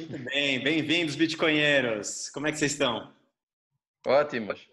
Muito 0.00 0.18
bem, 0.30 0.58
bem-vindos, 0.62 1.14
bitcoinheiros. 1.14 2.30
Como 2.30 2.46
é 2.46 2.52
que 2.52 2.56
vocês 2.56 2.72
estão? 2.72 3.12
Ótimos. 4.06 4.66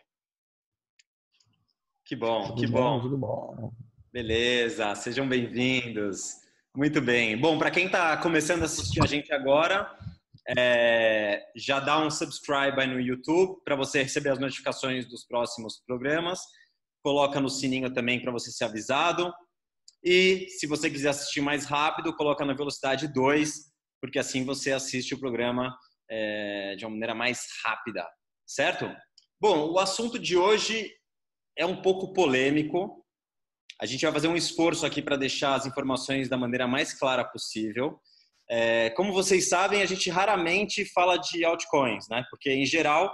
Que 2.05 2.15
bom, 2.15 2.47
Tudo 2.47 2.61
que 2.61 2.68
bom. 2.68 3.01
Tudo 3.01 3.18
bom. 3.18 3.73
Beleza, 4.13 4.95
sejam 4.95 5.27
bem-vindos. 5.27 6.36
Muito 6.73 7.01
bem. 7.01 7.37
Bom, 7.37 7.59
para 7.59 7.69
quem 7.69 7.87
está 7.87 8.15
começando 8.15 8.61
a 8.61 8.65
assistir 8.65 9.04
a 9.04 9.05
gente 9.05 9.33
agora, 9.33 10.00
é, 10.57 11.43
já 11.57 11.82
dá 11.82 12.00
um 12.00 12.09
subscribe 12.09 12.79
aí 12.79 12.87
no 12.87 13.01
YouTube 13.01 13.61
para 13.65 13.75
você 13.75 14.04
receber 14.04 14.29
as 14.29 14.39
notificações 14.39 15.05
dos 15.09 15.25
próximos 15.25 15.83
programas. 15.86 16.39
Coloca 17.04 17.41
no 17.41 17.50
sininho 17.50 17.93
também 17.93 18.21
para 18.21 18.32
você 18.32 18.50
ser 18.50 18.64
avisado. 18.64 19.33
E 20.01 20.47
se 20.51 20.65
você 20.65 20.89
quiser 20.89 21.09
assistir 21.09 21.41
mais 21.41 21.65
rápido, 21.65 22.15
coloca 22.15 22.46
na 22.46 22.54
velocidade 22.54 23.09
2, 23.09 23.75
porque 24.01 24.19
assim 24.19 24.46
você 24.46 24.71
assiste 24.71 25.14
o 25.14 25.19
programa 25.19 25.75
é, 26.10 26.75
de 26.75 26.86
uma 26.86 26.92
maneira 26.92 27.15
mais 27.15 27.46
rápida, 27.64 28.07
certo? 28.46 28.89
Bom, 29.39 29.71
o 29.71 29.79
assunto 29.79 30.18
de 30.18 30.38
hoje 30.38 30.92
é 31.57 31.65
um 31.65 31.82
pouco 31.82 32.14
polêmico. 32.14 33.03
A 33.80 33.86
gente 33.86 34.03
vai 34.03 34.11
fazer 34.11 34.28
um 34.28 34.36
esforço 34.36 34.86
aqui 34.86 35.02
para 35.02 35.17
deixar 35.17 35.55
as 35.55 35.66
informações 35.66 36.30
da 36.30 36.38
maneira 36.38 36.67
mais 36.67 36.94
clara 36.94 37.23
possível. 37.23 38.00
É, 38.50 38.89
como 38.91 39.14
vocês 39.14 39.50
sabem, 39.50 39.81
a 39.81 39.86
gente 39.86 40.09
raramente 40.09 40.86
fala 40.86 41.17
de 41.17 41.44
altcoins, 41.44 42.05
né? 42.09 42.23
Porque, 42.30 42.50
em 42.50 42.66
geral, 42.66 43.14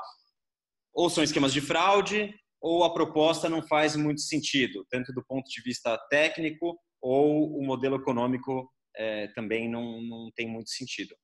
ou 0.93 1.09
são 1.09 1.23
esquemas 1.23 1.51
de 1.51 1.59
fraude, 1.59 2.33
ou 2.61 2.83
a 2.83 2.93
proposta 2.93 3.49
não 3.49 3.61
faz 3.61 3.95
muito 3.95 4.21
sentido, 4.21 4.85
tanto 4.89 5.11
do 5.11 5.23
ponto 5.25 5.49
de 5.49 5.61
vista 5.61 5.97
técnico 6.09 6.77
ou 7.01 7.57
o 7.57 7.65
modelo 7.65 7.97
econômico 7.97 8.71
é, 8.95 9.27
também 9.29 9.69
não, 9.69 10.01
não 10.01 10.31
tem 10.35 10.47
muito 10.47 10.69
sentido. 10.69 11.15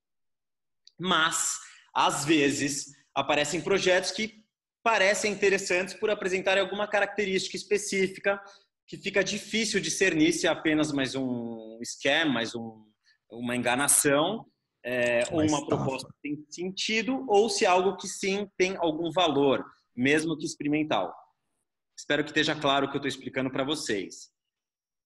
Mas, 1.00 1.59
às 1.94 2.26
vezes, 2.26 2.88
aparecem 3.16 3.61
projetos 3.61 4.11
que 4.11 4.44
parecem 4.84 5.31
interessantes 5.31 5.94
por 5.94 6.09
apresentarem 6.09 6.64
alguma 6.64 6.88
característica 6.88 7.56
específica 7.56 8.42
que 8.88 8.98
fica 8.98 9.23
difícil 9.23 9.80
de 9.80 9.92
ser 9.92 10.16
nisso 10.16 10.48
apenas 10.50 10.92
mais 10.92 11.14
um 11.16 11.80
scam, 11.84 12.30
mais 12.30 12.56
um, 12.56 12.86
uma 13.30 13.56
enganação, 13.56 14.45
é, 14.83 15.23
ou 15.31 15.42
uma 15.42 15.66
proposta 15.66 16.08
que 16.14 16.30
tem 16.30 16.45
sentido, 16.50 17.23
ou 17.28 17.50
se 17.50 17.66
algo 17.66 17.98
que 17.98 18.08
sim 18.08 18.50
tem 18.58 18.76
algum 18.78 19.11
valor, 19.11 19.64
mesmo 19.95 20.38
que 20.38 20.45
experimental. 20.45 21.14
Espero 21.98 22.23
que 22.23 22.31
esteja 22.31 22.56
claro 22.56 22.88
o 22.88 22.89
que 22.89 22.95
eu 22.95 23.00
estou 23.00 23.09
explicando 23.09 23.52
para 23.52 23.64
vocês. 23.64 24.31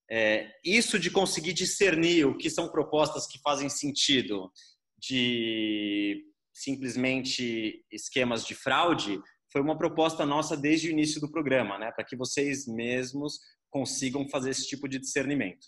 É, 0.09 0.51
isso 0.63 0.99
de 0.99 1.09
conseguir 1.09 1.53
discernir 1.53 2.25
o 2.25 2.37
que 2.37 2.49
são 2.49 2.69
propostas 2.69 3.25
que 3.25 3.39
fazem 3.39 3.69
sentido 3.69 4.51
de 4.99 6.23
simplesmente 6.53 7.83
esquemas 7.91 8.45
de 8.45 8.53
fraude 8.53 9.19
foi 9.51 9.61
uma 9.61 9.77
proposta 9.77 10.25
nossa 10.25 10.57
desde 10.57 10.87
o 10.87 10.91
início 10.91 11.21
do 11.21 11.31
programa, 11.31 11.77
né, 11.77 11.91
para 11.91 12.05
que 12.05 12.15
vocês 12.15 12.67
mesmos 12.67 13.39
consigam 13.69 14.27
fazer 14.27 14.51
esse 14.51 14.67
tipo 14.67 14.87
de 14.87 14.99
discernimento. 14.99 15.67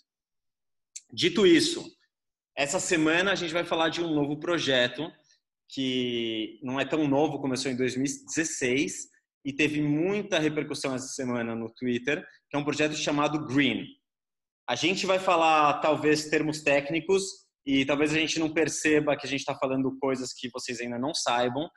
Dito 1.12 1.46
isso, 1.46 1.84
essa 2.56 2.80
semana 2.80 3.32
a 3.32 3.34
gente 3.34 3.52
vai 3.52 3.64
falar 3.64 3.88
de 3.88 4.02
um 4.02 4.12
novo 4.12 4.38
projeto 4.38 5.10
que 5.68 6.58
não 6.62 6.80
é 6.80 6.84
tão 6.84 7.06
novo, 7.06 7.40
começou 7.40 7.70
em 7.70 7.76
2016 7.76 9.08
e 9.44 9.52
teve 9.52 9.80
muita 9.80 10.38
repercussão 10.38 10.94
essa 10.94 11.08
semana 11.08 11.54
no 11.54 11.72
Twitter, 11.72 12.26
que 12.48 12.56
é 12.56 12.58
um 12.58 12.64
projeto 12.64 12.94
chamado 12.94 13.46
Green. 13.46 13.86
A 14.68 14.74
gente 14.74 15.06
vai 15.06 15.18
falar 15.18 15.80
talvez 15.80 16.28
termos 16.28 16.62
técnicos 16.62 17.22
e 17.64 17.84
talvez 17.84 18.12
a 18.12 18.18
gente 18.18 18.38
não 18.38 18.52
perceba 18.52 19.16
que 19.16 19.26
a 19.26 19.28
gente 19.28 19.40
está 19.40 19.54
falando 19.54 19.96
coisas 20.00 20.32
que 20.32 20.48
vocês 20.52 20.80
ainda 20.80 20.98
não 20.98 21.14
saibam. 21.14 21.68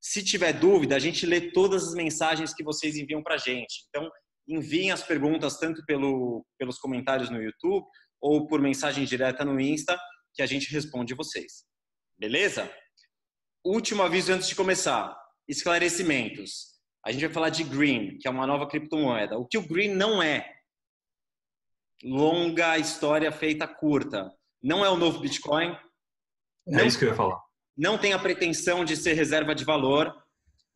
Se 0.00 0.24
tiver 0.24 0.52
dúvida, 0.52 0.96
a 0.96 0.98
gente 0.98 1.24
lê 1.24 1.52
todas 1.52 1.88
as 1.88 1.94
mensagens 1.94 2.52
que 2.52 2.64
vocês 2.64 2.96
enviam 2.96 3.22
para 3.22 3.34
a 3.36 3.38
gente. 3.38 3.84
Então, 3.88 4.10
enviem 4.48 4.90
as 4.90 5.02
perguntas 5.02 5.56
tanto 5.56 5.84
pelo, 5.86 6.44
pelos 6.58 6.78
comentários 6.78 7.30
no 7.30 7.40
YouTube 7.40 7.86
ou 8.20 8.46
por 8.46 8.60
mensagem 8.60 9.04
direta 9.04 9.44
no 9.44 9.60
Insta, 9.60 9.98
que 10.34 10.42
a 10.42 10.46
gente 10.46 10.72
responde 10.72 11.14
vocês. 11.14 11.64
Beleza? 12.18 12.72
Último 13.64 14.02
aviso 14.02 14.32
antes 14.32 14.48
de 14.48 14.56
começar: 14.56 15.16
esclarecimentos. 15.48 16.72
A 17.04 17.12
gente 17.12 17.24
vai 17.24 17.34
falar 17.34 17.50
de 17.50 17.64
Green, 17.64 18.18
que 18.18 18.26
é 18.26 18.30
uma 18.30 18.46
nova 18.46 18.68
criptomoeda. 18.68 19.38
O 19.38 19.46
que 19.46 19.58
o 19.58 19.66
Green 19.66 19.94
não 19.94 20.22
é? 20.22 20.48
Longa 22.02 22.78
história 22.78 23.30
feita 23.30 23.66
curta. 23.66 24.32
Não 24.62 24.84
é 24.84 24.90
o 24.90 24.96
novo 24.96 25.20
Bitcoin. 25.20 25.76
É 26.66 26.76
não, 26.76 26.84
isso 26.84 26.98
que 26.98 27.04
eu 27.04 27.10
ia 27.10 27.14
falar. 27.14 27.40
Não 27.76 27.98
tem 27.98 28.12
a 28.12 28.18
pretensão 28.18 28.84
de 28.84 28.96
ser 28.96 29.14
reserva 29.14 29.54
de 29.54 29.64
valor 29.64 30.12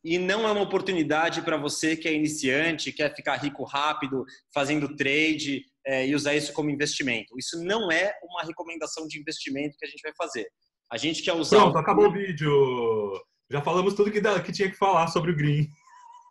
e 0.03 0.17
não 0.17 0.47
é 0.47 0.51
uma 0.51 0.61
oportunidade 0.61 1.41
para 1.41 1.57
você 1.57 1.95
que 1.95 2.07
é 2.07 2.13
iniciante, 2.13 2.91
quer 2.91 3.13
ficar 3.13 3.35
rico 3.35 3.63
rápido, 3.63 4.23
fazendo 4.53 4.95
trade 4.95 5.63
é, 5.85 6.07
e 6.07 6.15
usar 6.15 6.35
isso 6.35 6.53
como 6.53 6.69
investimento. 6.69 7.37
Isso 7.37 7.61
não 7.63 7.91
é 7.91 8.13
uma 8.23 8.43
recomendação 8.43 9.07
de 9.07 9.19
investimento 9.19 9.75
que 9.77 9.85
a 9.85 9.89
gente 9.89 10.01
vai 10.01 10.13
fazer. 10.17 10.47
A 10.91 10.97
gente 10.97 11.21
quer 11.21 11.33
usar. 11.33 11.57
Pronto, 11.57 11.77
acabou 11.77 12.07
o 12.07 12.13
vídeo. 12.13 12.51
Já 13.51 13.61
falamos 13.61 13.93
tudo 13.93 14.11
que, 14.11 14.21
que 14.21 14.51
tinha 14.51 14.69
que 14.69 14.77
falar 14.77 15.07
sobre 15.07 15.31
o 15.31 15.35
Green. 15.35 15.67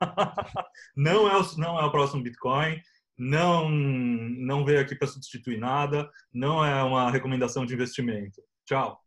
não, 0.97 1.29
é 1.29 1.37
o, 1.37 1.59
não 1.59 1.79
é 1.79 1.85
o 1.85 1.91
próximo 1.91 2.23
Bitcoin. 2.23 2.81
Não, 3.19 3.69
não 3.69 4.65
veio 4.65 4.81
aqui 4.81 4.95
para 4.95 5.09
substituir 5.09 5.59
nada. 5.59 6.09
Não 6.33 6.65
é 6.65 6.83
uma 6.83 7.11
recomendação 7.11 7.65
de 7.65 7.75
investimento. 7.75 8.43
Tchau. 8.67 9.01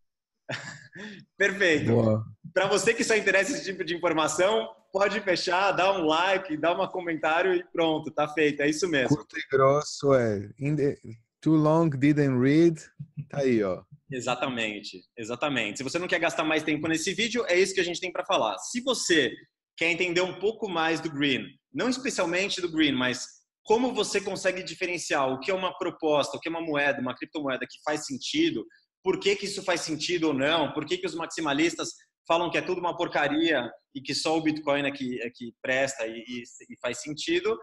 Perfeito. 1.37 2.23
Para 2.53 2.67
você 2.67 2.93
que 2.93 3.03
só 3.03 3.15
interessa 3.15 3.51
esse 3.51 3.63
tipo 3.63 3.83
de 3.83 3.95
informação, 3.95 4.69
pode 4.91 5.19
fechar, 5.21 5.71
dá 5.71 5.93
um 5.93 6.05
like, 6.05 6.57
dá 6.57 6.73
um 6.73 6.87
comentário 6.87 7.53
e 7.53 7.63
pronto, 7.71 8.11
tá 8.11 8.27
feito. 8.27 8.61
É 8.61 8.69
isso 8.69 8.87
mesmo. 8.87 9.15
Curto 9.15 9.37
e 9.37 9.43
grosso 9.51 10.13
é. 10.13 10.49
The... 10.57 10.97
Too 11.41 11.55
long 11.55 11.89
didn't 11.89 12.39
read. 12.39 12.81
Tá 13.29 13.39
aí, 13.39 13.63
ó. 13.63 13.83
Exatamente, 14.11 15.03
exatamente. 15.15 15.77
Se 15.77 15.83
você 15.83 15.99
não 15.99 16.07
quer 16.07 16.19
gastar 16.19 16.43
mais 16.43 16.63
tempo 16.63 16.87
nesse 16.87 17.13
vídeo, 17.13 17.45
é 17.47 17.57
isso 17.57 17.73
que 17.73 17.79
a 17.79 17.83
gente 17.83 18.01
tem 18.01 18.11
para 18.11 18.25
falar. 18.25 18.57
Se 18.57 18.81
você 18.81 19.31
quer 19.77 19.91
entender 19.91 20.21
um 20.21 20.39
pouco 20.39 20.67
mais 20.67 20.99
do 20.99 21.11
Green, 21.11 21.45
não 21.71 21.87
especialmente 21.87 22.59
do 22.59 22.71
Green, 22.71 22.91
mas 22.91 23.38
como 23.69 23.94
você 23.94 24.19
consegue 24.19 24.63
diferenciar 24.63 25.31
o 25.31 25.40
que 25.40 25.52
é 25.52 25.53
uma 25.53 25.78
proposta, 25.78 26.35
o 26.35 26.40
que 26.40 26.47
é 26.47 26.52
uma 26.52 26.59
moeda, 26.59 27.00
uma 27.00 27.16
criptomoeda 27.16 27.68
que 27.69 27.80
faz 27.85 28.07
sentido, 28.07 28.66
por 29.03 29.19
que, 29.19 29.35
que 29.35 29.46
isso 29.46 29.62
faz 29.62 29.81
sentido 29.81 30.30
ou 30.30 30.34
não, 30.34 30.74
por 30.74 30.88
que, 30.88 30.97
que 30.97 31.06
os 31.06 31.13
maximalistas 31.13 31.90
falam 32.28 32.50
que 32.50 32.57
é 32.57 32.63
tudo 32.63 32.80
uma 32.80 32.97
porcaria 32.97 33.72
e 33.94 34.02
que 34.02 34.16
só 34.16 34.35
o 34.35 34.41
Bitcoin 34.41 34.88
é 34.88 34.91
que, 34.91 35.22
é 35.22 35.30
que 35.30 35.53
presta 35.62 36.07
e, 36.07 36.18
e, 36.18 36.41
e 36.68 36.80
faz 36.81 37.00
sentido, 37.00 37.56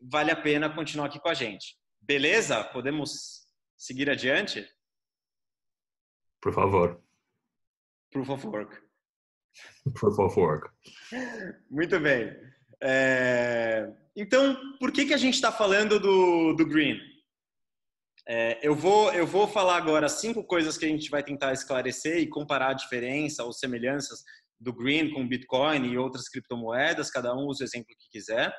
vale 0.00 0.30
a 0.30 0.40
pena 0.40 0.72
continuar 0.72 1.06
aqui 1.06 1.18
com 1.18 1.28
a 1.28 1.34
gente. 1.34 1.76
Beleza? 2.00 2.62
Podemos 2.62 3.40
seguir 3.76 4.08
adiante? 4.08 4.64
Por 6.40 6.54
favor. 6.54 7.02
Proof 8.12 8.28
of 8.28 8.46
work. 8.46 8.80
Proof 9.94 10.16
of 10.16 10.38
work. 10.38 10.70
Muito 11.68 11.98
bem. 11.98 12.36
É... 12.80 13.92
Então, 14.16 14.56
por 14.78 14.92
que, 14.92 15.06
que 15.06 15.14
a 15.14 15.18
gente 15.18 15.34
está 15.34 15.52
falando 15.52 16.00
do, 16.00 16.54
do 16.54 16.66
Green? 16.66 16.98
É, 18.28 18.58
eu, 18.62 18.74
vou, 18.74 19.12
eu 19.12 19.26
vou 19.26 19.48
falar 19.48 19.76
agora 19.76 20.08
cinco 20.08 20.44
coisas 20.44 20.76
que 20.76 20.84
a 20.84 20.88
gente 20.88 21.10
vai 21.10 21.22
tentar 21.22 21.52
esclarecer 21.52 22.18
e 22.18 22.28
comparar 22.28 22.70
a 22.70 22.74
diferença 22.74 23.44
ou 23.44 23.52
semelhanças 23.52 24.22
do 24.60 24.72
Green 24.72 25.10
com 25.12 25.26
Bitcoin 25.26 25.86
e 25.86 25.96
outras 25.96 26.28
criptomoedas, 26.28 27.10
cada 27.10 27.34
um 27.34 27.46
usa 27.46 27.64
o 27.64 27.66
exemplo 27.66 27.88
que 27.98 28.10
quiser, 28.10 28.54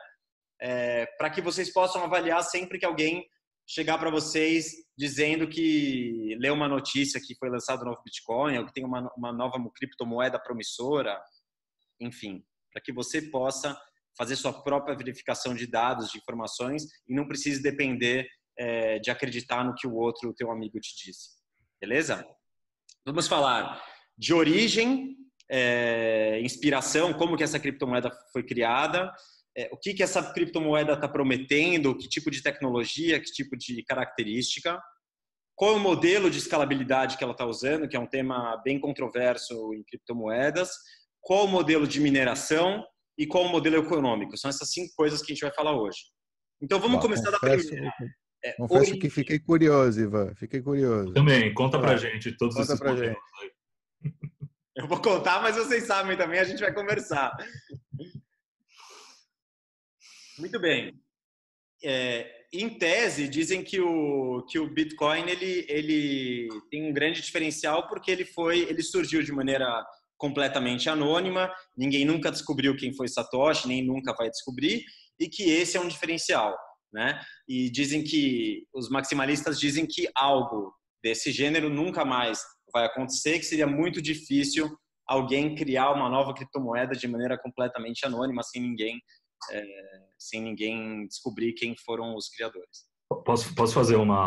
é, 0.60 1.06
para 1.18 1.30
que 1.30 1.42
vocês 1.42 1.72
possam 1.72 2.04
avaliar 2.04 2.44
sempre 2.44 2.80
que 2.80 2.86
alguém 2.86 3.26
chegar 3.68 3.98
para 3.98 4.10
vocês 4.10 4.72
dizendo 4.98 5.48
que 5.48 6.36
leu 6.40 6.54
uma 6.54 6.68
notícia 6.68 7.22
que 7.24 7.36
foi 7.36 7.50
lançado 7.50 7.84
um 7.84 7.86
novo 7.86 8.02
Bitcoin 8.04 8.58
ou 8.58 8.66
que 8.66 8.74
tem 8.74 8.84
uma, 8.84 9.12
uma 9.16 9.32
nova 9.32 9.58
criptomoeda 9.74 10.40
promissora, 10.40 11.22
enfim, 12.00 12.44
para 12.74 12.82
que 12.82 12.92
você 12.92 13.22
possa 13.22 13.80
fazer 14.18 14.36
sua 14.36 14.54
própria 14.64 14.96
verificação 14.96 15.54
de 15.54 15.68
dados, 15.68 16.12
de 16.12 16.18
informações 16.18 16.84
e 17.08 17.16
não 17.16 17.28
precise 17.28 17.62
depender 17.62 18.28
é, 18.58 19.00
de 19.00 19.10
acreditar 19.10 19.64
no 19.64 19.74
que 19.76 19.88
o 19.88 19.96
outro, 19.96 20.30
o 20.30 20.34
teu 20.34 20.52
amigo 20.52 20.80
te 20.80 21.06
disse. 21.06 21.30
Beleza? 21.80 22.26
Vamos 23.06 23.28
falar 23.28 23.82
de 24.18 24.34
origem, 24.34 25.16
é, 25.50 26.40
inspiração, 26.42 27.14
como 27.14 27.36
que 27.36 27.44
essa 27.44 27.60
criptomoeda 27.60 28.12
foi 28.32 28.44
criada, 28.44 29.12
é, 29.58 29.70
o 29.72 29.78
que 29.78 29.94
que 29.94 30.04
essa 30.04 30.32
criptomoeda 30.32 30.94
está 30.94 31.08
prometendo, 31.08 31.98
que 31.98 32.08
tipo 32.08 32.30
de 32.32 32.42
tecnologia, 32.42 33.20
que 33.20 33.32
tipo 33.32 33.58
de 33.58 33.84
característica, 33.84 34.80
qual 35.56 35.74
é 35.74 35.76
o 35.76 35.80
modelo 35.80 36.30
de 36.30 36.38
escalabilidade 36.38 37.18
que 37.18 37.24
ela 37.24 37.34
está 37.34 37.46
usando, 37.46 37.88
que 37.88 37.96
é 37.96 38.00
um 38.00 38.08
tema 38.08 38.62
bem 38.64 38.80
controverso 38.80 39.74
em 39.74 39.84
criptomoedas, 39.84 40.72
qual 41.20 41.46
o 41.46 41.50
modelo 41.50 41.88
de 41.88 42.00
mineração 42.00 42.84
e 43.18 43.28
qual 43.28 43.46
o 43.46 43.50
modelo 43.50 43.78
econômico. 43.78 44.38
São 44.38 44.50
essas 44.50 44.70
cinco 44.72 44.94
coisas 44.96 45.22
que 45.22 45.32
a 45.32 45.36
gente 45.36 45.44
vai 45.44 45.54
falar 45.54 45.80
hoje. 45.80 46.00
Então 46.62 46.80
vamos 46.80 46.98
Bom, 46.98 47.04
começar 47.04 47.32
confesso, 47.32 47.64
da 47.64 47.70
primeira. 47.70 47.94
É, 48.44 48.54
Confesso 48.54 48.80
origem... 48.80 49.00
que 49.00 49.10
fiquei 49.10 49.40
curioso, 49.40 50.02
Ivan. 50.02 50.34
Fiquei 50.36 50.62
curioso. 50.62 51.14
Também, 51.14 51.54
conta 51.54 51.80
pra 51.80 51.96
gente 51.98 52.36
todos 52.38 52.56
conta 52.56 52.74
esses 52.74 52.80
pra 52.80 52.96
gente. 52.96 53.18
Eu 54.76 54.88
vou 54.88 55.02
contar, 55.02 55.42
mas 55.42 55.56
vocês 55.58 55.84
sabem 55.84 56.18
também, 56.18 56.40
a 56.40 56.44
gente 56.44 56.60
vai 56.60 56.74
conversar. 56.74 57.36
Muito 60.40 60.60
bem. 60.60 61.00
É, 61.84 62.46
em 62.54 62.70
tese, 62.78 63.28
dizem 63.28 63.64
que 63.64 63.80
o, 63.80 64.46
que 64.50 64.58
o 64.60 64.70
Bitcoin 64.70 65.30
ele, 65.30 65.66
ele 65.68 66.48
tem 66.70 66.90
um 66.90 66.94
grande 66.94 67.22
diferencial 67.22 67.88
porque 67.88 68.10
ele 68.10 68.26
foi, 68.26 68.60
ele 68.62 68.82
surgiu 68.82 69.22
de 69.22 69.32
maneira 69.32 69.86
completamente 70.22 70.88
anônima, 70.88 71.52
ninguém 71.76 72.06
nunca 72.06 72.32
descobriu 72.32 72.78
quem 72.78 72.94
foi 72.94 73.08
Satoshi, 73.08 73.68
nem 73.68 73.84
nunca 73.84 74.14
vai 74.14 74.30
descobrir, 74.30 74.84
e 75.20 75.28
que 75.28 75.50
esse 75.50 75.76
é 75.78 75.82
um 75.82 75.88
diferencial, 75.88 76.56
né? 76.94 77.20
E 77.48 77.72
dizem 77.72 78.04
que 78.04 78.68
os 78.72 78.88
maximalistas 78.88 79.60
dizem 79.60 79.88
que 79.88 80.08
algo 80.16 80.72
desse 81.04 81.32
gênero 81.32 81.72
nunca 81.72 82.06
mais 82.06 82.40
vai 82.72 82.86
acontecer, 82.86 83.40
que 83.40 83.46
seria 83.46 83.66
muito 83.66 84.00
difícil 84.00 84.70
alguém 85.08 85.56
criar 85.56 85.92
uma 85.92 86.08
nova 86.08 86.36
criptomoeda 86.36 86.94
de 86.94 87.08
maneira 87.08 87.36
completamente 87.36 88.06
anônima, 88.06 88.44
sem 88.44 88.62
ninguém, 88.62 89.02
é, 89.50 89.64
sem 90.20 90.40
ninguém 90.40 91.08
descobrir 91.08 91.54
quem 91.54 91.76
foram 91.84 92.16
os 92.16 92.30
criadores. 92.30 92.91
Posso, 93.26 93.54
posso 93.56 93.74
fazer 93.74 93.96
uma, 93.96 94.18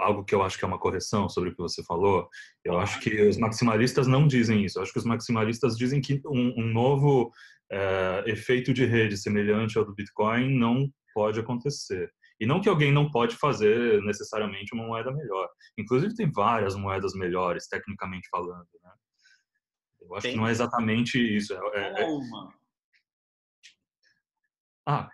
algo 0.00 0.24
que 0.24 0.34
eu 0.34 0.42
acho 0.42 0.58
que 0.58 0.64
é 0.64 0.68
uma 0.68 0.78
correção 0.78 1.28
sobre 1.28 1.50
o 1.50 1.52
que 1.52 1.62
você 1.62 1.82
falou? 1.84 2.28
Eu 2.64 2.78
acho 2.78 3.00
que 3.00 3.22
os 3.22 3.38
maximalistas 3.38 4.06
não 4.06 4.26
dizem 4.26 4.64
isso. 4.64 4.78
Eu 4.78 4.82
acho 4.82 4.92
que 4.92 4.98
os 4.98 5.04
maximalistas 5.04 5.76
dizem 5.76 6.00
que 6.00 6.20
um, 6.26 6.54
um 6.58 6.66
novo 6.66 7.30
é, 7.70 8.24
efeito 8.26 8.72
de 8.72 8.84
rede 8.84 9.16
semelhante 9.16 9.78
ao 9.78 9.84
do 9.84 9.94
Bitcoin 9.94 10.58
não 10.58 10.88
pode 11.14 11.40
acontecer. 11.40 12.10
E 12.38 12.46
não 12.46 12.60
que 12.60 12.68
alguém 12.68 12.92
não 12.92 13.10
pode 13.10 13.36
fazer 13.36 14.02
necessariamente 14.02 14.74
uma 14.74 14.86
moeda 14.86 15.10
melhor. 15.10 15.48
Inclusive 15.78 16.14
tem 16.14 16.30
várias 16.30 16.74
moedas 16.74 17.14
melhores, 17.14 17.66
tecnicamente 17.66 18.28
falando. 18.30 18.68
Né? 18.82 18.90
Eu 20.02 20.14
acho 20.14 20.22
tem. 20.22 20.32
que 20.32 20.36
não 20.36 20.46
é 20.46 20.50
exatamente 20.50 21.18
isso. 21.18 21.54
É, 21.54 22.02
é, 22.02 22.04
uma. 22.04 22.54
Ah, 24.86 25.08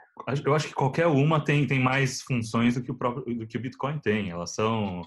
eu 0.44 0.55
acho 0.55 0.69
que 0.69 0.75
qualquer 0.75 1.06
uma 1.06 1.44
tem, 1.44 1.67
tem 1.67 1.81
mais 1.81 2.23
funções 2.23 2.75
do 2.75 2.82
que 2.82 2.91
o 2.91 2.94
próprio 2.94 3.25
do 3.35 3.47
que 3.47 3.56
o 3.56 3.61
Bitcoin 3.61 3.99
tem. 3.99 4.31
Elas 4.31 4.55
são 4.55 5.03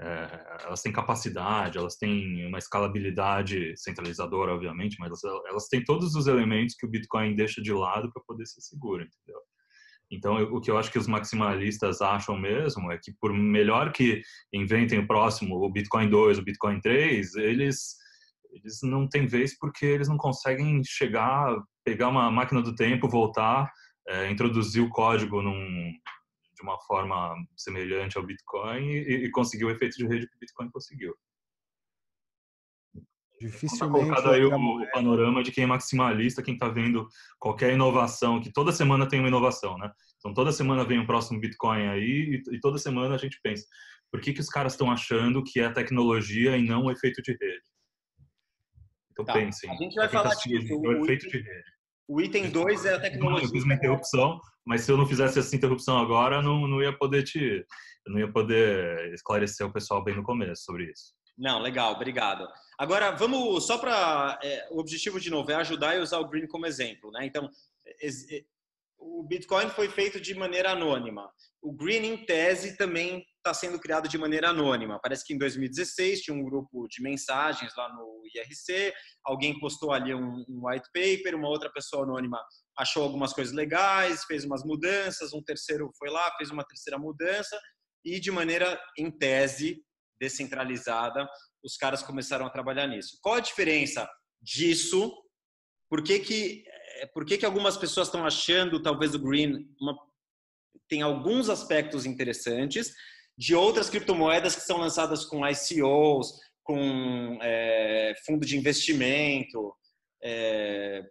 é, 0.00 0.62
elas 0.64 0.80
têm 0.80 0.92
capacidade, 0.92 1.76
elas 1.76 1.96
têm 1.96 2.46
uma 2.46 2.58
escalabilidade 2.58 3.74
centralizadora, 3.76 4.54
obviamente, 4.54 4.96
mas 4.98 5.22
elas, 5.22 5.44
elas 5.46 5.68
têm 5.68 5.84
todos 5.84 6.14
os 6.14 6.26
elementos 6.26 6.74
que 6.74 6.86
o 6.86 6.88
Bitcoin 6.88 7.34
deixa 7.34 7.60
de 7.60 7.72
lado 7.72 8.10
para 8.10 8.22
poder 8.26 8.46
ser 8.46 8.62
seguro, 8.62 9.02
entendeu? 9.02 9.40
Então, 10.10 10.38
eu, 10.38 10.54
o 10.54 10.60
que 10.60 10.70
eu 10.70 10.78
acho 10.78 10.90
que 10.90 10.98
os 10.98 11.06
maximalistas 11.06 12.00
acham 12.00 12.36
mesmo 12.36 12.90
é 12.90 12.98
que, 12.98 13.12
por 13.20 13.32
melhor 13.32 13.92
que 13.92 14.22
inventem 14.52 14.98
o 14.98 15.06
próximo, 15.06 15.56
o 15.56 15.70
Bitcoin 15.70 16.08
2, 16.08 16.38
o 16.38 16.42
Bitcoin 16.42 16.80
3, 16.80 17.36
eles, 17.36 17.94
eles 18.50 18.78
não 18.82 19.06
têm 19.06 19.26
vez 19.26 19.56
porque 19.58 19.84
eles 19.84 20.08
não 20.08 20.16
conseguem 20.16 20.82
chegar, 20.82 21.54
pegar 21.84 22.08
uma 22.08 22.30
máquina 22.30 22.62
do 22.62 22.74
tempo, 22.74 23.06
voltar 23.06 23.70
é, 24.08 24.30
introduzir 24.30 24.82
o 24.82 24.90
código 24.90 25.42
num, 25.42 25.92
de 26.54 26.62
uma 26.62 26.78
forma 26.80 27.34
semelhante 27.56 28.18
ao 28.18 28.24
Bitcoin 28.24 28.86
e, 28.86 29.24
e 29.24 29.30
conseguir 29.30 29.64
o 29.64 29.70
efeito 29.70 29.96
de 29.96 30.06
rede 30.06 30.26
que 30.28 30.36
o 30.36 30.40
Bitcoin 30.40 30.70
conseguiu. 30.70 31.14
Dificilmente. 33.40 33.78
Tá 33.78 33.88
colocado 33.88 34.34
aí 34.34 34.44
o, 34.44 34.54
o, 34.54 34.90
panorama 34.90 35.42
de 35.42 35.50
quem 35.50 35.64
é 35.64 35.66
maximalista, 35.66 36.42
quem 36.42 36.54
está 36.54 36.68
vendo 36.68 37.08
qualquer 37.38 37.72
inovação, 37.72 38.38
que 38.38 38.52
toda 38.52 38.70
semana 38.70 39.08
tem 39.08 39.18
uma 39.18 39.28
inovação, 39.28 39.78
né? 39.78 39.90
Então 40.18 40.34
toda 40.34 40.52
semana 40.52 40.84
vem 40.84 40.98
um 40.98 41.06
próximo 41.06 41.40
Bitcoin 41.40 41.88
aí 41.88 42.42
e, 42.46 42.56
e 42.56 42.60
toda 42.60 42.76
semana 42.76 43.14
a 43.14 43.18
gente 43.18 43.40
pensa, 43.42 43.64
por 44.12 44.20
que, 44.20 44.34
que 44.34 44.40
os 44.40 44.48
caras 44.50 44.74
estão 44.74 44.90
achando 44.90 45.42
que 45.42 45.58
é 45.58 45.70
tecnologia 45.70 46.56
e 46.56 46.62
não 46.62 46.84
o 46.84 46.90
efeito 46.90 47.22
de 47.22 47.32
rede? 47.32 47.64
Então 49.12 49.24
tá. 49.24 49.32
pensem. 49.32 49.70
A 49.70 49.74
gente 49.74 49.94
vai 49.94 50.08
falar 50.08 50.34
disso. 50.34 50.74
O, 50.74 50.80
o 50.82 51.02
efeito 51.02 51.28
de 51.28 51.38
rede. 51.38 51.79
O 52.10 52.20
item 52.20 52.50
2 52.50 52.86
é 52.86 52.94
a 52.94 53.00
tecnologia. 53.00 53.46
Eu 53.46 53.52
fiz 53.52 53.62
uma 53.62 53.74
interrupção, 53.74 54.40
mas 54.66 54.80
se 54.80 54.90
eu 54.90 54.96
não 54.96 55.06
fizesse 55.06 55.38
essa 55.38 55.54
interrupção 55.54 55.96
agora, 55.96 56.42
não, 56.42 56.66
não 56.66 56.82
ia 56.82 56.92
poder 56.92 57.22
te, 57.22 57.64
não 58.04 58.18
ia 58.18 58.30
poder 58.30 59.14
esclarecer 59.14 59.64
o 59.64 59.72
pessoal 59.72 60.02
bem 60.02 60.16
no 60.16 60.24
começo 60.24 60.64
sobre 60.64 60.90
isso. 60.90 61.14
Não, 61.38 61.60
legal, 61.60 61.92
obrigado. 61.92 62.48
Agora, 62.76 63.12
vamos 63.12 63.64
só 63.64 63.78
para 63.78 64.40
é, 64.42 64.66
o 64.72 64.80
objetivo 64.80 65.20
de 65.20 65.30
novo 65.30 65.52
é 65.52 65.54
ajudar 65.54 65.94
e 65.94 66.00
usar 66.00 66.18
o 66.18 66.28
Green 66.28 66.48
como 66.48 66.66
exemplo, 66.66 67.12
né? 67.12 67.24
Então, 67.24 67.48
o 68.98 69.22
Bitcoin 69.22 69.68
foi 69.68 69.88
feito 69.88 70.20
de 70.20 70.34
maneira 70.34 70.72
anônima. 70.72 71.30
O 71.62 71.72
Green, 71.72 72.04
em 72.06 72.24
tese, 72.26 72.76
também 72.76 73.24
está 73.40 73.54
sendo 73.54 73.78
criado 73.78 74.08
de 74.08 74.18
maneira 74.18 74.50
anônima. 74.50 75.00
Parece 75.02 75.24
que 75.24 75.34
em 75.34 75.38
2016 75.38 76.20
tinha 76.20 76.36
um 76.36 76.44
grupo 76.44 76.86
de 76.88 77.02
mensagens 77.02 77.72
lá 77.76 77.88
no 77.92 78.22
IRC, 78.34 78.92
alguém 79.24 79.58
postou 79.58 79.92
ali 79.92 80.14
um, 80.14 80.44
um 80.48 80.68
white 80.68 80.88
paper, 80.92 81.34
uma 81.34 81.48
outra 81.48 81.70
pessoa 81.72 82.04
anônima 82.04 82.38
achou 82.76 83.02
algumas 83.02 83.32
coisas 83.32 83.54
legais, 83.54 84.24
fez 84.24 84.44
umas 84.44 84.62
mudanças, 84.64 85.32
um 85.32 85.42
terceiro 85.42 85.90
foi 85.98 86.10
lá, 86.10 86.34
fez 86.36 86.50
uma 86.50 86.64
terceira 86.64 86.98
mudança 86.98 87.58
e 88.04 88.18
de 88.18 88.30
maneira, 88.30 88.80
em 88.96 89.10
tese, 89.10 89.82
descentralizada, 90.20 91.28
os 91.62 91.76
caras 91.76 92.02
começaram 92.02 92.46
a 92.46 92.50
trabalhar 92.50 92.86
nisso. 92.86 93.18
Qual 93.22 93.34
a 93.34 93.40
diferença 93.40 94.08
disso? 94.40 95.12
Por 95.88 96.02
que 96.02 96.18
que, 96.20 96.64
eh, 96.66 97.06
por 97.06 97.24
que, 97.24 97.36
que 97.36 97.46
algumas 97.46 97.76
pessoas 97.76 98.08
estão 98.08 98.24
achando 98.24 98.82
talvez 98.82 99.14
o 99.14 99.18
Green 99.18 99.66
uma, 99.80 99.96
tem 100.88 101.02
alguns 101.02 101.48
aspectos 101.48 102.06
interessantes 102.06 102.92
de 103.40 103.54
outras 103.54 103.88
criptomoedas 103.88 104.54
que 104.54 104.60
são 104.60 104.76
lançadas 104.76 105.24
com 105.24 105.48
ICOs, 105.48 106.38
com 106.62 107.38
é, 107.40 108.12
fundo 108.26 108.44
de 108.44 108.58
investimento. 108.58 109.74
É, 110.22 111.02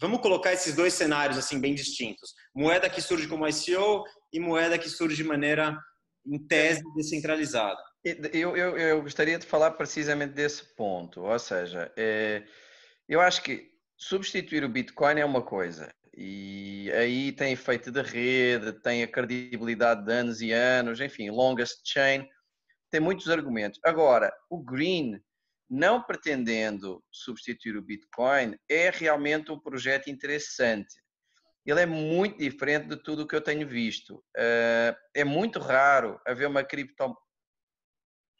vamos 0.00 0.20
colocar 0.20 0.52
esses 0.52 0.74
dois 0.74 0.94
cenários 0.94 1.38
assim 1.38 1.60
bem 1.60 1.72
distintos: 1.72 2.34
moeda 2.52 2.90
que 2.90 3.00
surge 3.00 3.28
como 3.28 3.46
ICO 3.46 4.02
e 4.32 4.40
moeda 4.40 4.76
que 4.76 4.88
surge 4.88 5.14
de 5.14 5.22
maneira, 5.22 5.78
em 6.26 6.44
tese, 6.44 6.82
descentralizada. 6.96 7.80
Eu, 8.32 8.56
eu, 8.56 8.76
eu 8.76 9.02
gostaria 9.02 9.38
de 9.38 9.46
falar 9.46 9.70
precisamente 9.72 10.32
desse 10.32 10.74
ponto, 10.74 11.22
ou 11.22 11.38
seja, 11.38 11.92
é, 11.96 12.42
eu 13.08 13.20
acho 13.20 13.42
que 13.44 13.70
substituir 13.96 14.64
o 14.64 14.68
Bitcoin 14.68 15.20
é 15.20 15.24
uma 15.24 15.42
coisa 15.42 15.88
e 16.16 16.90
aí 16.92 17.32
tem 17.32 17.52
efeito 17.52 17.90
de 17.90 18.02
rede, 18.02 18.72
tem 18.72 19.02
a 19.02 19.08
credibilidade 19.08 20.04
de 20.04 20.12
anos 20.12 20.40
e 20.40 20.52
anos, 20.52 21.00
enfim, 21.00 21.30
longest 21.30 21.80
chain, 21.84 22.28
tem 22.90 23.00
muitos 23.00 23.28
argumentos. 23.28 23.78
Agora, 23.84 24.32
o 24.50 24.62
Green, 24.62 25.20
não 25.68 26.02
pretendendo 26.02 27.02
substituir 27.12 27.76
o 27.76 27.82
Bitcoin, 27.82 28.56
é 28.68 28.90
realmente 28.90 29.52
um 29.52 29.60
projeto 29.60 30.10
interessante. 30.10 31.00
Ele 31.64 31.80
é 31.80 31.86
muito 31.86 32.38
diferente 32.38 32.88
de 32.88 32.96
tudo 32.96 33.22
o 33.22 33.26
que 33.26 33.36
eu 33.36 33.40
tenho 33.40 33.68
visto. 33.68 34.24
Eh, 34.36 34.96
é 35.14 35.24
muito 35.24 35.60
raro 35.60 36.20
haver 36.26 36.48
uma 36.48 36.64
cripto 36.64 37.14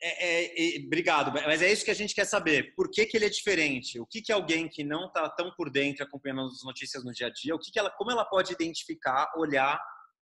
é, 0.02 0.76
é, 0.76 0.86
obrigado, 0.86 1.32
mas 1.32 1.60
é 1.60 1.70
isso 1.70 1.84
que 1.84 1.90
a 1.90 1.94
gente 1.94 2.14
quer 2.14 2.24
saber. 2.24 2.74
Por 2.74 2.90
que, 2.90 3.04
que 3.04 3.16
ele 3.16 3.26
é 3.26 3.30
diferente? 3.30 4.00
O 4.00 4.06
que, 4.06 4.22
que 4.22 4.32
alguém 4.32 4.68
que 4.68 4.82
não 4.82 5.06
está 5.06 5.28
tão 5.28 5.52
por 5.54 5.70
dentro 5.70 6.02
acompanhando 6.02 6.46
as 6.46 6.64
notícias 6.64 7.04
no 7.04 7.12
dia 7.12 7.26
a 7.26 7.30
dia, 7.30 7.54
o 7.54 7.58
que, 7.58 7.70
que 7.70 7.78
ela, 7.78 7.90
como 7.90 8.10
ela 8.10 8.24
pode 8.24 8.52
identificar, 8.52 9.30
olhar 9.36 9.78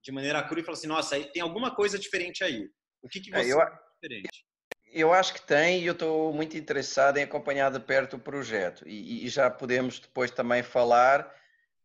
de 0.04 0.12
maneira 0.12 0.44
crua 0.44 0.62
e 0.62 0.64
falar 0.64 0.78
assim, 0.78 0.88
nossa, 0.88 1.20
tem 1.26 1.42
alguma 1.42 1.74
coisa 1.74 1.98
diferente 1.98 2.44
aí. 2.44 2.68
O 3.02 3.08
que, 3.08 3.22
que 3.22 3.34
é, 3.34 3.44
você 3.44 3.54
eu, 3.54 3.62
é 3.62 3.72
diferente? 4.02 4.46
Eu 4.92 5.14
acho 5.14 5.34
que 5.34 5.42
tem 5.42 5.82
e 5.82 5.86
eu 5.86 5.94
estou 5.94 6.34
muito 6.34 6.58
interessado 6.58 7.18
em 7.18 7.24
acompanhar 7.24 7.72
de 7.72 7.80
perto 7.80 8.18
o 8.18 8.20
projeto. 8.20 8.88
E, 8.88 9.26
e 9.26 9.30
já 9.30 9.50
podemos 9.50 10.00
depois 10.00 10.32
também 10.32 10.64
falar 10.64 11.34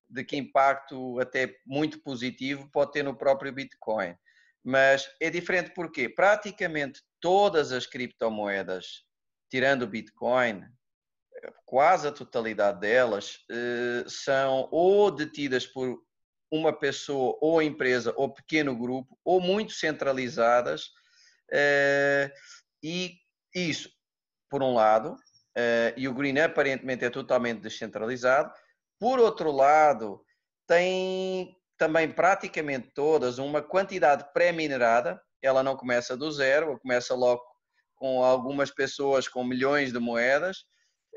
de 0.09 0.25
que 0.25 0.37
impacto 0.37 1.21
até 1.21 1.57
muito 1.64 2.00
positivo 2.00 2.69
pode 2.73 2.93
ter 2.93 3.02
no 3.02 3.16
próprio 3.16 3.52
Bitcoin. 3.52 4.16
Mas 4.68 5.08
é 5.20 5.30
diferente 5.30 5.70
porque 5.70 6.08
praticamente 6.08 7.00
todas 7.20 7.70
as 7.70 7.87
criptomoedas, 7.87 9.04
tirando 9.49 9.82
o 9.82 9.87
Bitcoin, 9.87 10.64
quase 11.64 12.08
a 12.08 12.12
totalidade 12.12 12.80
delas, 12.80 13.44
eh, 13.49 14.04
são 14.08 14.68
ou 14.73 15.08
detidas 15.12 15.64
por 15.64 16.02
uma 16.50 16.76
pessoa 16.76 17.38
ou 17.40 17.62
empresa 17.62 18.12
ou 18.16 18.35
pequeno 18.35 18.76
grupo 18.76 19.16
ou 19.25 19.40
muito 19.40 19.73
centralizadas 19.73 20.90
eh, 21.52 22.32
e 22.82 23.20
isso 23.54 23.88
por 24.50 24.64
um 24.64 24.75
lado 24.75 25.16
eh, 25.56 25.94
e 25.96 26.08
o 26.08 26.14
Green 26.14 26.38
aparentemente 26.38 27.04
é 27.04 27.11
totalmente 27.11 27.61
descentralizado 27.61 28.52
por 28.99 29.18
outro 29.18 29.50
lado 29.50 30.25
tem 30.68 31.56
também 31.76 32.11
praticamente 32.11 32.90
todas 32.95 33.38
uma 33.38 33.62
quantidade 33.62 34.25
pré-minerada 34.33 35.21
ela 35.42 35.62
não 35.62 35.76
começa 35.76 36.16
do 36.16 36.30
zero, 36.30 36.78
começa 36.80 37.14
logo 37.14 37.42
com 37.95 38.23
algumas 38.23 38.71
pessoas 38.71 39.28
com 39.28 39.45
milhões 39.45 39.92
de 39.92 39.99
moedas. 39.99 40.64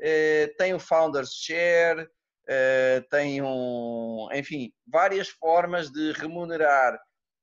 Eh, 0.00 0.54
tem 0.56 0.72
o 0.72 0.78
Founders 0.80 1.32
Share, 1.34 2.08
eh, 2.48 3.04
tem 3.10 3.42
um, 3.42 4.28
enfim, 4.32 4.72
várias 4.86 5.28
formas 5.28 5.90
de 5.90 6.12
remunerar 6.12 6.98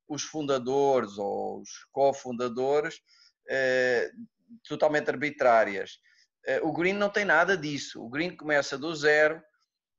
os 0.08 0.24
fundadores 0.24 1.18
ou 1.18 1.62
os 1.62 1.70
cofundadores 1.92 3.00
eh, 3.50 4.10
totalmente 4.68 5.10
arbitrárias. 5.10 6.00
O 6.62 6.72
Green 6.72 6.94
não 6.94 7.10
tem 7.10 7.26
nada 7.26 7.58
disso. 7.58 8.02
O 8.02 8.10
Green 8.10 8.36
começa 8.36 8.78
do 8.78 8.96
zero, 8.96 9.44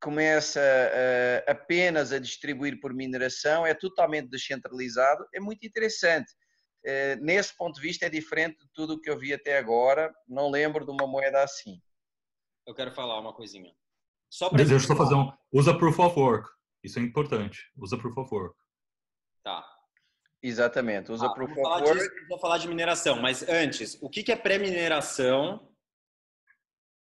começa 0.00 0.60
uh, 0.60 1.50
apenas 1.50 2.12
a 2.12 2.18
distribuir 2.18 2.80
por 2.80 2.94
mineração, 2.94 3.66
é 3.66 3.74
totalmente 3.74 4.28
descentralizado, 4.28 5.26
é 5.34 5.40
muito 5.40 5.66
interessante. 5.66 6.32
Uh, 6.84 7.22
nesse 7.22 7.56
ponto 7.56 7.74
de 7.74 7.80
vista 7.80 8.06
é 8.06 8.08
diferente 8.08 8.58
de 8.58 8.68
tudo 8.72 8.94
o 8.94 9.00
que 9.00 9.10
eu 9.10 9.18
vi 9.18 9.32
até 9.32 9.58
agora, 9.58 10.14
não 10.28 10.50
lembro 10.50 10.84
de 10.84 10.90
uma 10.90 11.06
moeda 11.06 11.42
assim. 11.42 11.80
Eu 12.66 12.74
quero 12.74 12.92
falar 12.92 13.18
uma 13.18 13.32
coisinha. 13.32 13.74
Só 14.30 14.48
para 14.48 14.62
Deixa 14.62 14.92
eu 14.92 14.96
fazer 14.96 15.14
um... 15.14 15.32
Usa 15.52 15.76
Proof 15.76 15.98
of 15.98 16.18
Work, 16.18 16.48
isso 16.84 16.98
é 16.98 17.02
importante, 17.02 17.58
usa 17.76 17.96
Proof 17.98 18.16
of 18.18 18.34
Work. 18.34 18.56
Tá. 19.42 19.64
Exatamente, 20.40 21.10
usa 21.10 21.26
ah, 21.26 21.34
Proof 21.34 21.50
of 21.50 21.60
Work. 21.60 21.92
Disso, 21.92 22.10
vou 22.28 22.38
falar 22.38 22.58
de 22.58 22.68
mineração, 22.68 23.20
mas 23.20 23.42
antes, 23.48 23.98
o 24.00 24.08
que 24.08 24.30
é 24.30 24.36
pré-mineração 24.36 25.67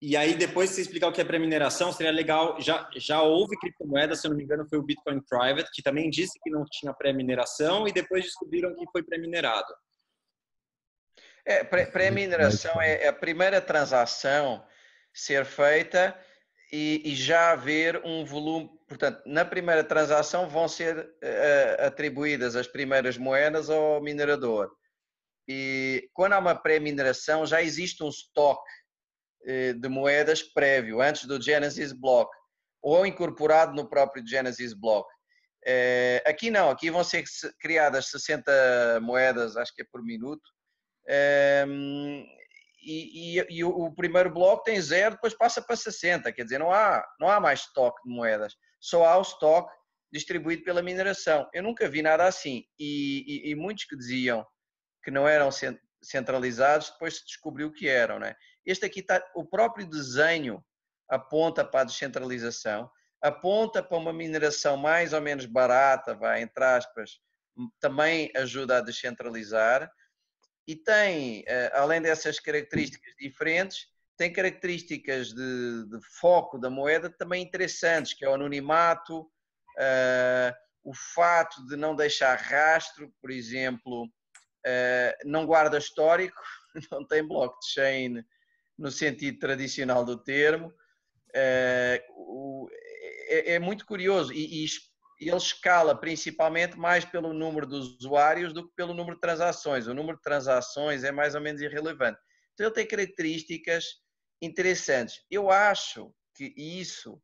e 0.00 0.14
aí, 0.14 0.34
depois 0.34 0.68
de 0.68 0.76
você 0.76 0.82
explicar 0.82 1.08
o 1.08 1.12
que 1.12 1.22
é 1.22 1.24
pré-mineração, 1.24 1.90
seria 1.90 2.12
legal. 2.12 2.60
Já, 2.60 2.88
já 2.96 3.22
houve 3.22 3.56
criptomoeda, 3.56 4.14
se 4.14 4.26
eu 4.26 4.30
não 4.30 4.36
me 4.36 4.44
engano, 4.44 4.68
foi 4.68 4.78
o 4.78 4.82
Bitcoin 4.82 5.20
Private, 5.22 5.70
que 5.72 5.82
também 5.82 6.10
disse 6.10 6.38
que 6.42 6.50
não 6.50 6.64
tinha 6.70 6.92
pré-mineração 6.92 7.88
e 7.88 7.92
depois 7.92 8.24
descobriram 8.24 8.74
que 8.74 8.84
foi 8.92 9.02
pré-minerado. 9.02 9.74
É, 11.46 11.64
pré-mineração 11.64 12.80
é, 12.80 13.04
é 13.04 13.08
a 13.08 13.12
primeira 13.12 13.60
transação 13.60 14.62
ser 15.14 15.46
feita 15.46 16.14
e, 16.70 17.00
e, 17.04 17.14
já 17.14 17.52
haver 17.52 18.02
um 18.04 18.24
volume. 18.24 18.68
Portanto, 18.86 19.22
na 19.24 19.44
primeira 19.44 19.82
transação 19.82 20.48
vão 20.48 20.68
ser 20.68 20.98
uh, 20.98 21.86
atribuídas 21.86 22.54
as 22.54 22.66
primeiras 22.66 23.16
moedas 23.16 23.70
ao 23.70 24.02
minerador. 24.02 24.70
E 25.48 26.10
quando 26.12 26.34
há 26.34 26.38
uma 26.38 26.54
pré-mineração, 26.54 27.46
já 27.46 27.62
existe 27.62 28.02
um 28.02 28.08
estoque 28.08 28.68
de 29.78 29.88
moedas 29.88 30.42
prévio, 30.42 31.00
antes 31.00 31.24
do 31.24 31.40
Genesis 31.40 31.92
Block, 31.92 32.30
ou 32.82 33.06
incorporado 33.06 33.74
no 33.74 33.88
próprio 33.88 34.26
Genesis 34.26 34.74
Block. 34.74 35.08
Eh, 35.68 36.22
aqui 36.24 36.48
não, 36.50 36.70
aqui 36.70 36.90
vão 36.90 37.02
ser 37.02 37.24
criadas 37.60 38.10
60 38.10 39.00
moedas, 39.02 39.56
acho 39.56 39.74
que 39.74 39.82
é 39.82 39.86
por 39.90 40.00
minuto, 40.04 40.48
ehm, 41.08 42.24
e, 42.80 43.40
e, 43.40 43.46
e, 43.50 43.64
o 43.64 43.92
primeiro 43.92 44.30
bloco 44.30 44.62
tem 44.62 44.80
zero, 44.80 45.16
depois 45.16 45.34
passa 45.34 45.60
para 45.60 45.74
60, 45.74 46.30
quer 46.32 46.44
dizer, 46.44 46.58
não 46.60 46.70
há, 46.70 47.04
não 47.18 47.28
há 47.28 47.40
mais 47.40 47.60
estoque 47.62 48.00
de 48.04 48.14
moedas, 48.14 48.54
só 48.80 49.04
há 49.04 49.18
o 49.18 49.22
estoque 49.22 49.74
distribuído 50.12 50.62
pela 50.62 50.82
mineração. 50.82 51.48
Eu 51.52 51.64
nunca 51.64 51.88
vi 51.88 52.00
nada 52.00 52.24
assim, 52.24 52.64
e, 52.78 53.50
e 53.50 53.54
muitos 53.56 53.86
que 53.86 53.96
diziam 53.96 54.46
que 55.02 55.10
não 55.10 55.26
eram 55.26 55.50
centralizados, 56.00 56.90
depois 56.90 57.18
se 57.18 57.26
descobriu 57.26 57.72
que 57.72 57.88
eram, 57.88 58.20
né? 58.20 58.36
Este 58.66 58.87
aqui 58.87 59.00
está, 59.00 59.25
o 59.35 59.44
próprio 59.44 59.87
desenho 59.87 60.62
aponta 61.08 61.64
para 61.64 61.82
a 61.82 61.85
descentralização, 61.85 62.90
aponta 63.23 63.82
para 63.82 63.96
uma 63.96 64.12
mineração 64.12 64.76
mais 64.76 65.12
ou 65.12 65.20
menos 65.20 65.46
barata, 65.46 66.14
vai, 66.14 66.42
entre 66.42 66.64
aspas, 66.64 67.20
também 67.80 68.30
ajuda 68.37 68.78
a 68.78 68.80
descentralizar 68.82 69.90
e 70.66 70.75
tem, 70.75 71.44
eh, 71.46 71.70
além 71.75 72.02
dessas 72.02 72.40
características 72.40 73.14
diferentes, 73.18 73.87
tem 74.16 74.32
características 74.32 75.28
de, 75.28 75.87
de 75.88 76.00
foco 76.18 76.58
da 76.58 76.68
moeda 76.68 77.08
também 77.08 77.42
interessantes, 77.42 78.14
que 78.14 78.25
é 78.25 78.28
o 78.28 78.35
anonimato, 78.35 79.20
uh, 79.20 80.52
o 80.82 80.94
fato 81.14 81.64
de 81.66 81.76
não 81.76 81.94
deixar 81.94 82.35
rastro, 82.37 83.12
por 83.20 83.30
exemplo, 83.30 84.04
uh, 84.04 85.12
não 85.25 85.44
guarda 85.44 85.76
histórico, 85.76 86.40
não 86.90 87.06
tem 87.06 87.26
blockchain 87.26 88.25
no 88.78 88.90
sentido 88.90 89.38
tradicional 89.38 90.04
do 90.04 90.16
termo. 90.16 90.73
Eh, 91.35 92.04
é, 93.28 93.54
é 93.54 93.59
muito 93.59 93.85
curioso 93.85 94.33
e, 94.33 94.66
ele 95.18 95.37
escala 95.37 95.99
principalmente 95.99 96.76
mais 96.76 97.04
pelo 97.04 97.33
número 97.33 97.66
de 97.66 97.75
usuários 97.75 98.52
do 98.52 98.68
que 98.68 98.75
pelo 98.75 98.92
número 98.92 99.16
de 99.16 99.21
transações. 99.21 99.87
O 99.87 99.95
número 99.95 100.16
de 100.16 100.23
transações 100.23 101.04
é 101.04 101.11
mais 101.11 101.35
ou 101.35 101.40
menos 101.40 101.62
irrelevante. 101.62 102.21
Então 102.52 102.66
ele 102.66 102.75
tem 102.75 102.87
características 102.87 103.85
interessantes. 104.42 105.25
Eu 105.30 105.50
acho 105.50 106.12
que 106.35 106.52
isso, 106.56 107.21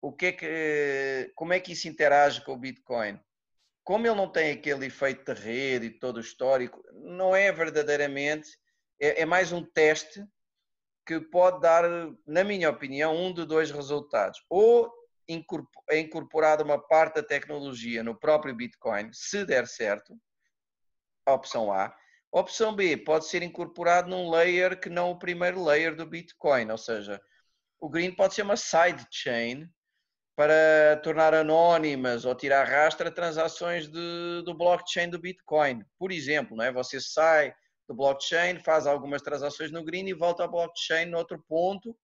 o 0.00 0.12
que 0.12 0.26
é 0.26 0.32
que, 0.32 1.32
como 1.34 1.52
é 1.52 1.60
que 1.60 1.72
isso 1.72 1.88
interage 1.88 2.42
com 2.42 2.52
o 2.52 2.58
Bitcoin? 2.58 3.20
Como 3.84 4.06
ele 4.06 4.16
não 4.16 4.30
tem 4.30 4.50
aquele 4.50 4.86
efeito 4.86 5.32
de 5.32 5.40
rede 5.40 5.86
e 5.86 5.98
todo 5.98 6.16
o 6.16 6.20
histórico, 6.20 6.82
não 6.92 7.36
é 7.36 7.52
verdadeiramente, 7.52 8.48
é, 9.00 9.22
é 9.22 9.26
mais 9.26 9.52
um 9.52 9.62
teste 9.62 10.24
que 11.06 11.20
pode 11.20 11.60
dar, 11.60 11.84
na 12.26 12.42
minha 12.42 12.68
opinião, 12.68 13.16
um 13.16 13.32
de 13.32 13.46
dois 13.46 13.70
resultados. 13.70 14.44
Ou 14.50 14.92
é 15.88 15.98
incorporada 15.98 16.64
uma 16.64 16.78
parte 16.78 17.16
da 17.16 17.22
tecnologia 17.22 18.02
no 18.02 18.14
próprio 18.14 18.54
Bitcoin, 18.54 19.10
se 19.12 19.44
der 19.44 19.66
certo, 19.66 20.18
a 21.24 21.32
opção 21.32 21.72
A. 21.72 21.86
A 22.32 22.40
opção 22.40 22.74
B 22.74 22.96
pode 22.96 23.26
ser 23.26 23.42
incorporado 23.42 24.08
num 24.08 24.30
layer 24.30 24.78
que 24.78 24.90
não 24.90 25.10
o 25.10 25.18
primeiro 25.18 25.62
layer 25.64 25.94
do 25.94 26.04
Bitcoin, 26.04 26.70
ou 26.70 26.78
seja, 26.78 27.20
o 27.80 27.88
Green 27.88 28.14
pode 28.14 28.34
ser 28.34 28.42
uma 28.42 28.56
sidechain 28.56 29.68
para 30.36 31.00
tornar 31.02 31.34
anónimas 31.34 32.24
ou 32.24 32.34
tirar 32.34 32.64
rastra 32.64 33.10
transações 33.10 33.88
de, 33.88 34.42
do 34.44 34.54
blockchain 34.54 35.08
do 35.08 35.18
Bitcoin. 35.18 35.82
Por 35.98 36.12
exemplo, 36.12 36.56
não 36.56 36.64
é? 36.64 36.72
você 36.72 37.00
sai 37.00 37.54
do 37.88 37.94
blockchain, 37.94 38.58
faz 38.60 38.86
algumas 38.86 39.22
transações 39.22 39.70
no 39.70 39.84
Green 39.84 40.06
e 40.06 40.14
volta 40.14 40.42
ao 40.42 40.50
blockchain 40.50 41.06
no 41.06 41.18
outro 41.18 41.42
ponto 41.48 41.96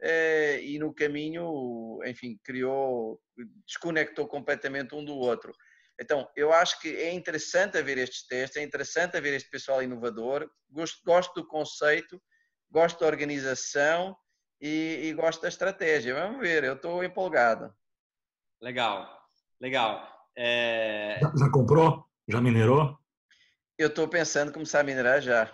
eh, 0.00 0.60
e 0.62 0.78
no 0.78 0.94
caminho, 0.94 1.98
enfim, 2.06 2.38
criou, 2.44 3.20
desconectou 3.66 4.26
completamente 4.26 4.94
um 4.94 5.04
do 5.04 5.16
outro. 5.16 5.52
Então, 6.00 6.26
eu 6.34 6.52
acho 6.52 6.80
que 6.80 6.88
é 6.96 7.12
interessante 7.12 7.76
haver 7.76 7.98
estes 7.98 8.26
testes, 8.26 8.56
é 8.56 8.64
interessante 8.64 9.16
haver 9.16 9.34
este 9.34 9.50
pessoal 9.50 9.82
inovador, 9.82 10.48
gosto, 10.70 10.98
gosto 11.04 11.34
do 11.34 11.46
conceito, 11.46 12.20
gosto 12.70 13.00
da 13.00 13.06
organização 13.06 14.16
e, 14.58 15.00
e 15.02 15.12
gosto 15.12 15.42
da 15.42 15.48
estratégia. 15.48 16.14
Vamos 16.14 16.40
ver, 16.40 16.64
eu 16.64 16.74
estou 16.74 17.04
empolgado. 17.04 17.70
Legal, 18.62 19.06
legal. 19.60 20.08
É... 20.34 21.18
Já, 21.20 21.32
já 21.36 21.50
comprou? 21.50 22.06
Já 22.26 22.40
minerou? 22.40 22.98
Eu 23.80 23.88
estou 23.88 24.06
pensando 24.06 24.50
em 24.50 24.52
começar 24.52 24.80
a 24.80 24.84
minerar 24.84 25.22
já. 25.22 25.50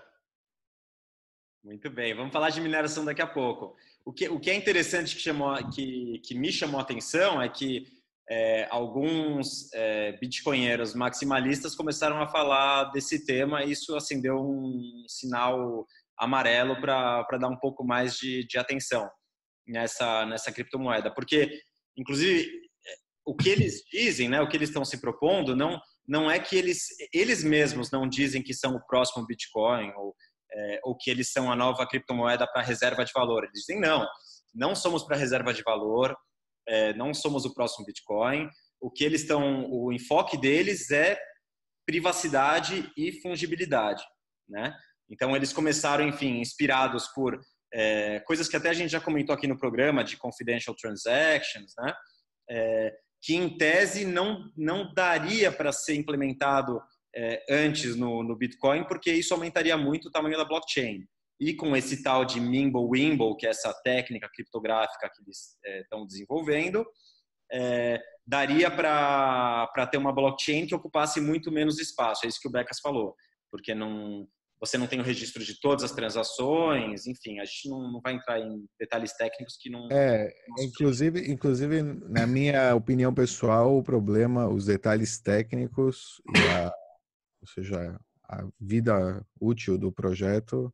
Muito 1.62 1.88
bem, 1.88 2.12
vamos 2.12 2.32
falar 2.32 2.50
de 2.50 2.60
mineração 2.60 3.04
daqui 3.04 3.22
a 3.22 3.26
pouco. 3.26 3.76
O 4.04 4.12
que, 4.12 4.28
o 4.28 4.40
que 4.40 4.50
é 4.50 4.54
interessante 4.56 5.14
que, 5.14 5.22
chamou, 5.22 5.54
que, 5.70 6.18
que 6.24 6.34
me 6.34 6.50
chamou 6.50 6.80
a 6.80 6.82
atenção 6.82 7.40
é 7.40 7.48
que 7.48 7.86
é, 8.28 8.66
alguns 8.68 9.72
é, 9.72 10.18
bitcoinheiros 10.18 10.92
maximalistas 10.92 11.76
começaram 11.76 12.20
a 12.20 12.26
falar 12.26 12.90
desse 12.90 13.24
tema 13.24 13.62
e 13.62 13.70
isso 13.70 13.94
acendeu 13.94 14.40
um 14.40 15.04
sinal 15.06 15.86
amarelo 16.18 16.80
para 16.80 17.38
dar 17.38 17.48
um 17.48 17.56
pouco 17.56 17.84
mais 17.84 18.16
de, 18.16 18.44
de 18.48 18.58
atenção 18.58 19.08
nessa, 19.68 20.26
nessa 20.26 20.50
criptomoeda. 20.50 21.14
Porque, 21.14 21.60
inclusive, 21.96 22.50
o 23.24 23.36
que 23.36 23.50
eles 23.50 23.84
dizem, 23.88 24.28
né, 24.28 24.40
o 24.40 24.48
que 24.48 24.56
eles 24.56 24.68
estão 24.68 24.84
se 24.84 25.00
propondo, 25.00 25.54
não 25.54 25.80
não 26.08 26.30
é 26.30 26.38
que 26.38 26.56
eles, 26.56 26.86
eles 27.12 27.42
mesmos 27.42 27.90
não 27.90 28.08
dizem 28.08 28.42
que 28.42 28.54
são 28.54 28.74
o 28.76 28.86
próximo 28.86 29.26
Bitcoin 29.26 29.92
ou, 29.96 30.14
é, 30.52 30.80
ou 30.84 30.96
que 30.96 31.10
eles 31.10 31.32
são 31.32 31.50
a 31.50 31.56
nova 31.56 31.86
criptomoeda 31.86 32.46
para 32.46 32.62
reserva 32.62 33.04
de 33.04 33.12
valor. 33.12 33.44
Eles 33.44 33.60
dizem 33.60 33.80
não, 33.80 34.06
não 34.54 34.74
somos 34.74 35.04
para 35.04 35.16
reserva 35.16 35.52
de 35.52 35.62
valor, 35.62 36.16
é, 36.68 36.92
não 36.94 37.12
somos 37.12 37.44
o 37.44 37.54
próximo 37.54 37.86
Bitcoin. 37.86 38.48
O 38.80 38.90
que 38.90 39.04
eles 39.04 39.22
estão, 39.22 39.70
o 39.70 39.92
enfoque 39.92 40.36
deles 40.36 40.90
é 40.90 41.18
privacidade 41.86 42.90
e 42.96 43.20
fungibilidade, 43.20 44.02
né? 44.48 44.76
Então 45.08 45.36
eles 45.36 45.52
começaram, 45.52 46.06
enfim, 46.06 46.40
inspirados 46.40 47.06
por 47.08 47.40
é, 47.72 48.20
coisas 48.20 48.48
que 48.48 48.56
até 48.56 48.70
a 48.70 48.72
gente 48.72 48.90
já 48.90 49.00
comentou 49.00 49.34
aqui 49.34 49.46
no 49.46 49.58
programa 49.58 50.02
de 50.02 50.16
confidential 50.16 50.74
transactions, 50.74 51.72
né? 51.78 51.94
É, 52.50 52.92
que 53.22 53.34
em 53.34 53.56
tese 53.56 54.04
não, 54.04 54.50
não 54.56 54.92
daria 54.94 55.50
para 55.50 55.72
ser 55.72 55.94
implementado 55.94 56.80
é, 57.14 57.44
antes 57.50 57.96
no, 57.96 58.22
no, 58.22 58.36
Bitcoin, 58.36 58.84
porque 58.84 59.10
isso 59.12 59.32
aumentaria 59.32 59.76
muito 59.76 60.08
o 60.08 60.10
tamanho 60.10 60.36
da 60.36 60.44
blockchain. 60.44 61.04
E 61.40 61.54
com 61.54 61.76
esse 61.76 62.02
tal 62.02 62.24
de 62.24 62.40
Mimble-Wimble, 62.40 63.36
que 63.36 63.46
é 63.46 63.50
essa 63.50 63.72
técnica 63.82 64.28
criptográfica 64.32 65.10
que 65.14 65.22
eles 65.22 65.56
estão 65.82 66.02
é, 66.02 66.06
desenvolvendo, 66.06 66.84
é, 67.52 68.00
daria 68.26 68.70
para 68.70 69.86
ter 69.90 69.98
uma 69.98 70.12
blockchain 70.12 70.66
que 70.66 70.74
ocupasse 70.74 71.20
muito 71.20 71.50
menos 71.50 71.78
espaço. 71.78 72.24
É 72.24 72.28
isso 72.28 72.40
que 72.40 72.48
o 72.48 72.50
Becas 72.50 72.80
falou, 72.80 73.14
porque 73.50 73.74
não, 73.74 74.26
você 74.60 74.78
não 74.78 74.86
tem 74.86 75.00
o 75.00 75.02
registro 75.02 75.44
de 75.44 75.58
todas 75.60 75.84
as 75.84 75.92
transações, 75.92 77.06
enfim, 77.06 77.38
a 77.38 77.44
gente 77.44 77.68
não, 77.68 77.92
não 77.92 78.00
vai 78.00 78.14
entrar 78.14 78.40
em 78.40 78.64
detalhes 78.78 79.12
técnicos 79.12 79.56
que 79.60 79.68
não. 79.68 79.88
É, 79.92 80.32
inclusive, 80.58 81.30
inclusive, 81.30 81.82
na 81.82 82.26
minha 82.26 82.74
opinião 82.74 83.12
pessoal, 83.12 83.76
o 83.76 83.82
problema, 83.82 84.48
os 84.48 84.66
detalhes 84.66 85.20
técnicos, 85.20 86.20
a, 86.50 86.72
ou 87.42 87.48
seja, 87.48 88.00
a 88.28 88.48
vida 88.58 89.24
útil 89.40 89.76
do 89.76 89.92
projeto 89.92 90.72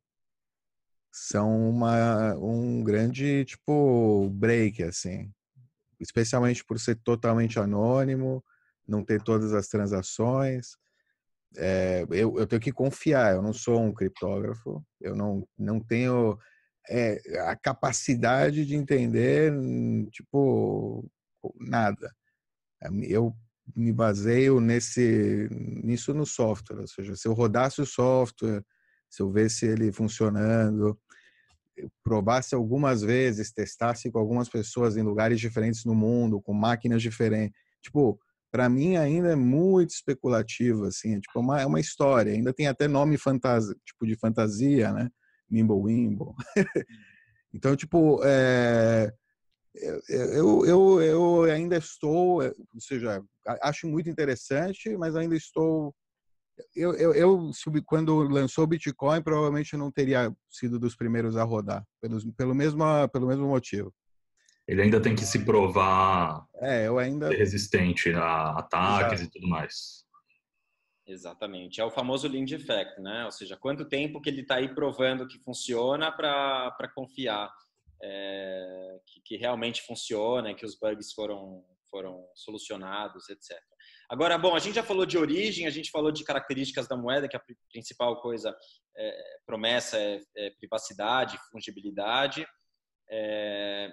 são 1.13 1.69
uma, 1.69 2.35
um 2.37 2.83
grande 2.83 3.45
tipo 3.45 4.31
break 4.31 4.83
assim, 4.83 5.31
especialmente 6.01 6.65
por 6.65 6.81
ser 6.81 6.97
totalmente 6.97 7.59
anônimo, 7.59 8.43
não 8.89 9.05
ter 9.05 9.23
todas 9.23 9.53
as 9.53 9.69
transações. 9.69 10.77
É, 11.57 12.07
eu, 12.11 12.39
eu, 12.39 12.47
tenho 12.47 12.61
que 12.61 12.73
confiar. 12.73 13.35
Eu 13.35 13.43
não 13.43 13.53
sou 13.53 13.81
um 13.81 13.93
criptógrafo. 13.93 14.83
Eu 15.01 15.15
não, 15.15 15.47
não 15.59 15.81
tenho 15.81 16.39
é, 16.89 17.21
a 17.49 17.57
capacidade 17.57 18.65
de 18.67 18.75
entender 18.75 19.53
tipo 20.11 21.09
nada. 21.61 22.13
Eu 23.03 23.35
me 23.77 23.93
baseio 23.93 24.61
nesse 24.61 25.49
nisso 25.51 26.13
no 26.13 26.27
software, 26.27 26.81
ou 26.81 26.89
seja, 26.89 27.15
se 27.15 27.29
eu 27.29 27.33
rodasse 27.33 27.81
o 27.81 27.87
software, 27.87 28.65
se 29.09 29.23
eu 29.23 29.31
vesse 29.31 29.67
ele 29.67 29.93
funcionando, 29.93 30.99
provasse 32.03 32.55
algumas 32.55 33.03
vezes, 33.03 33.53
testasse 33.53 34.11
com 34.11 34.19
algumas 34.19 34.49
pessoas 34.49 34.97
em 34.97 35.03
lugares 35.03 35.41
diferentes 35.41 35.85
no 35.85 35.95
mundo, 35.95 36.41
com 36.41 36.53
máquinas 36.53 37.03
diferentes. 37.03 37.59
Tipo, 37.83 38.19
para 38.53 38.69
mim 38.69 38.97
ainda 38.97 39.33
é 39.33 39.35
muito 39.35 39.91
especulativo, 39.91 40.85
assim, 40.85 41.17
é 41.17 41.21
tipo 41.21 41.41
uma, 41.41 41.61
é 41.61 41.67
uma 41.67 41.81
história. 41.81 42.33
Ainda 42.33 42.53
tem 42.53 42.69
até 42.69 42.87
nome 42.87 43.17
fantasia, 43.17 43.75
tipo 43.85 44.07
de 44.07 44.17
fantasia, 44.17 44.93
né? 44.93 45.11
Mimblewimble. 45.51 46.35
então, 47.53 47.75
tipo, 47.75 48.21
é, 48.23 49.13
eu, 50.09 50.67
eu, 50.67 51.03
eu 51.03 51.43
ainda 51.45 51.77
estou, 51.79 52.43
ou 52.43 52.81
seja, 52.81 53.25
acho 53.63 53.89
muito 53.89 54.11
interessante, 54.11 54.97
mas 54.97 55.17
ainda 55.17 55.35
estou 55.35 55.95
eu, 56.75 56.95
eu, 56.95 57.15
eu, 57.15 57.51
quando 57.87 58.23
lançou 58.23 58.65
o 58.65 58.67
Bitcoin, 58.67 59.23
provavelmente 59.23 59.77
não 59.77 59.91
teria 59.91 60.35
sido 60.51 60.79
dos 60.79 60.95
primeiros 60.95 61.37
a 61.37 61.43
rodar, 61.45 61.85
pelo, 62.01 62.33
pelo, 62.35 62.55
mesmo, 62.55 62.85
pelo 63.11 63.27
mesmo 63.27 63.47
motivo. 63.49 63.93
Ele 64.67 64.83
ainda 64.83 65.01
tem 65.01 65.15
que 65.15 65.25
se 65.25 65.45
provar 65.45 66.47
é, 66.61 66.87
eu 66.87 66.99
ainda... 66.99 67.29
resistente 67.29 68.13
a 68.13 68.59
ataques 68.59 69.21
Exato. 69.21 69.25
e 69.25 69.31
tudo 69.31 69.49
mais. 69.49 70.03
Exatamente. 71.07 71.81
É 71.81 71.85
o 71.85 71.91
famoso 71.91 72.29
Lind 72.29 72.53
Effect, 72.53 73.01
né? 73.01 73.25
Ou 73.25 73.33
seja, 73.33 73.57
quanto 73.57 73.89
tempo 73.89 74.21
que 74.21 74.31
ele 74.31 74.43
está 74.43 74.57
aí 74.57 74.73
provando 74.73 75.27
que 75.27 75.39
funciona 75.41 76.13
para 76.13 76.93
confiar 76.95 77.53
é, 78.03 79.01
que, 79.07 79.21
que, 79.25 79.37
realmente 79.37 79.83
funciona, 79.83 80.55
que 80.55 80.65
os 80.65 80.77
bugs 80.79 81.13
foram, 81.13 81.65
foram 81.91 82.25
solucionados, 82.35 83.29
etc. 83.29 83.61
Agora, 84.09 84.37
bom, 84.37 84.55
a 84.55 84.59
gente 84.59 84.75
já 84.75 84.83
falou 84.83 85.07
de 85.07 85.17
origem, 85.17 85.67
a 85.67 85.71
gente 85.71 85.91
falou 85.91 86.13
de 86.13 86.25
características 86.25 86.89
da 86.89 86.97
moeda, 86.97 87.29
que 87.29 87.37
a 87.37 87.43
principal 87.71 88.21
coisa, 88.21 88.57
é, 88.97 89.39
promessa 89.47 89.99
é, 89.99 90.21
é, 90.37 90.51
privacidade, 90.51 91.39
fungibilidade. 91.51 92.47
É, 93.11 93.93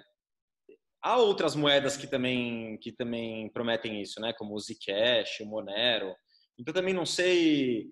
há 1.02 1.16
outras 1.16 1.54
moedas 1.54 1.96
que 1.96 2.06
também, 2.06 2.78
que 2.78 2.92
também 2.92 3.48
prometem 3.50 4.00
isso, 4.00 4.20
né? 4.20 4.32
Como 4.32 4.54
o 4.54 4.60
Zcash, 4.60 5.40
o 5.40 5.46
Monero. 5.46 6.14
Então, 6.58 6.74
também 6.74 6.94
não 6.94 7.06
sei 7.06 7.88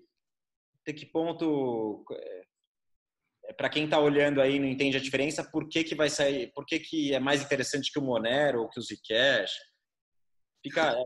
até 0.81 0.93
que 0.93 1.05
ponto, 1.05 2.03
é, 2.11 2.43
é 3.49 3.53
para 3.53 3.69
quem 3.69 3.85
está 3.85 3.99
olhando 3.99 4.41
aí 4.41 4.59
não 4.59 4.67
entende 4.67 4.97
a 4.97 5.01
diferença, 5.01 5.43
por 5.43 5.67
que, 5.67 5.83
que 5.83 5.95
vai 5.95 6.09
sair, 6.09 6.51
por 6.53 6.65
que, 6.65 6.79
que 6.79 7.13
é 7.13 7.19
mais 7.19 7.41
interessante 7.43 7.91
que 7.91 7.99
o 7.99 8.01
Monero 8.01 8.61
ou 8.61 8.69
que 8.69 8.79
o 8.79 8.83
Zcash? 8.83 9.51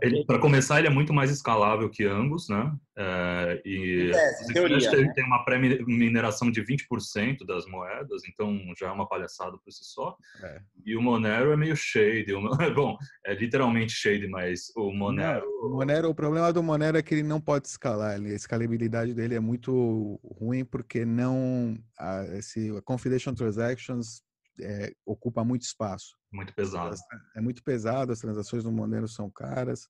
É, 0.02 0.24
Para 0.26 0.40
começar, 0.40 0.80
ele 0.80 0.88
é 0.88 0.92
muito 0.92 1.14
mais 1.14 1.30
escalável 1.30 1.88
que 1.88 2.04
Angus, 2.04 2.50
né? 2.50 2.76
É, 2.98 3.62
e 3.64 4.12
é, 4.12 4.54
teoria, 4.54 4.78
ele 4.92 5.06
né? 5.06 5.14
tem 5.14 5.24
uma 5.26 5.46
pré-mineração 5.46 6.50
de 6.50 6.64
20% 6.64 7.46
das 7.46 7.66
moedas, 7.68 8.24
então 8.28 8.60
já 8.78 8.88
é 8.88 8.92
uma 8.92 9.08
palhaçada 9.08 9.56
por 9.58 9.72
si 9.72 9.84
só. 9.84 10.18
É. 10.44 10.60
E 10.84 10.98
o 10.98 11.02
Monero 11.02 11.52
é 11.52 11.58
meio 11.58 11.76
shade. 11.76 12.34
Bom, 12.76 12.98
é 13.26 13.36
literalmente 13.36 13.94
shade, 13.94 14.28
mas 14.28 14.72
o 14.76 14.92
Monero... 14.92 15.46
Não, 15.46 15.70
o 15.70 15.74
Monero... 15.76 16.10
O 16.10 16.16
problema 16.16 16.52
do 16.52 16.64
Monero 16.64 16.98
é 16.98 17.04
que 17.04 17.14
ele 17.14 17.24
não 17.24 17.40
pode 17.40 17.68
escalar. 17.68 18.20
A 18.20 18.30
escalabilidade 18.30 19.14
dele 19.14 19.36
é 19.36 19.40
muito 19.40 20.20
ruim 20.24 20.66
porque 20.66 21.06
não... 21.06 21.78
A, 22.00 22.26
esse, 22.38 22.76
a 22.76 22.82
Confidential 22.82 23.36
Transactions 23.36 24.24
é, 24.60 24.94
ocupa 25.06 25.44
muito 25.44 25.64
espaço. 25.64 26.16
Muito 26.32 26.54
pesado. 26.54 26.96
É 27.36 27.42
muito 27.42 27.64
pesado, 27.64 28.12
as 28.12 28.20
transações 28.20 28.64
no 28.64 28.72
Monero 28.72 29.08
são 29.08 29.30
caras. 29.30 29.88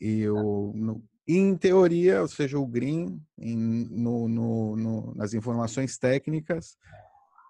E 0.00 0.28
o, 0.28 0.72
no, 0.74 1.04
em 1.26 1.56
teoria, 1.56 2.20
ou 2.20 2.28
seja, 2.28 2.58
o 2.58 2.66
Green, 2.66 3.20
em, 3.38 3.56
no, 3.56 4.28
no, 4.28 4.76
no, 4.76 5.14
nas 5.14 5.32
informações 5.32 5.96
técnicas 5.96 6.76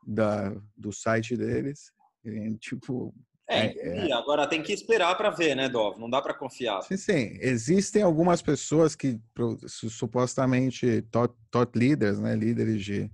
da, 0.07 0.55
do 0.77 0.93
site 0.93 1.37
deles, 1.37 1.93
em, 2.25 2.55
tipo. 2.57 3.15
É, 3.47 4.07
é, 4.09 4.13
agora 4.13 4.47
tem 4.47 4.63
que 4.63 4.73
esperar 4.73 5.15
para 5.17 5.29
ver, 5.29 5.55
né, 5.55 5.69
Dov? 5.69 5.99
Não 5.99 6.09
dá 6.09 6.23
para 6.23 6.33
confiar. 6.33 6.81
Sim, 6.83 6.97
sim. 6.97 7.39
Existem 7.41 8.03
algumas 8.03 8.41
pessoas 8.41 8.97
que 8.97 9.21
supostamente 9.69 11.03
thought, 11.11 11.35
thought 11.51 11.79
leaders, 11.79 12.19
né, 12.19 12.35
líderes 12.35 12.83
de, 12.83 13.11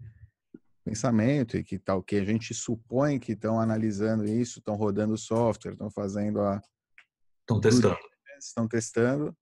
pensamento 0.91 1.57
e 1.57 1.63
que 1.63 1.79
tal 1.79 2.03
que 2.03 2.17
a 2.17 2.25
gente 2.25 2.53
supõe 2.53 3.21
que 3.21 3.33
estão 3.33 3.61
analisando 3.61 4.25
isso, 4.25 4.59
estão 4.59 4.75
rodando 4.75 5.15
o 5.15 5.19
software, 5.19 5.73
estão 5.73 5.89
fazendo 5.89 6.41
a 6.41 6.61
estão 7.41 7.61
testando, 7.61 7.99
estão 8.39 8.69
testando, 8.69 9.37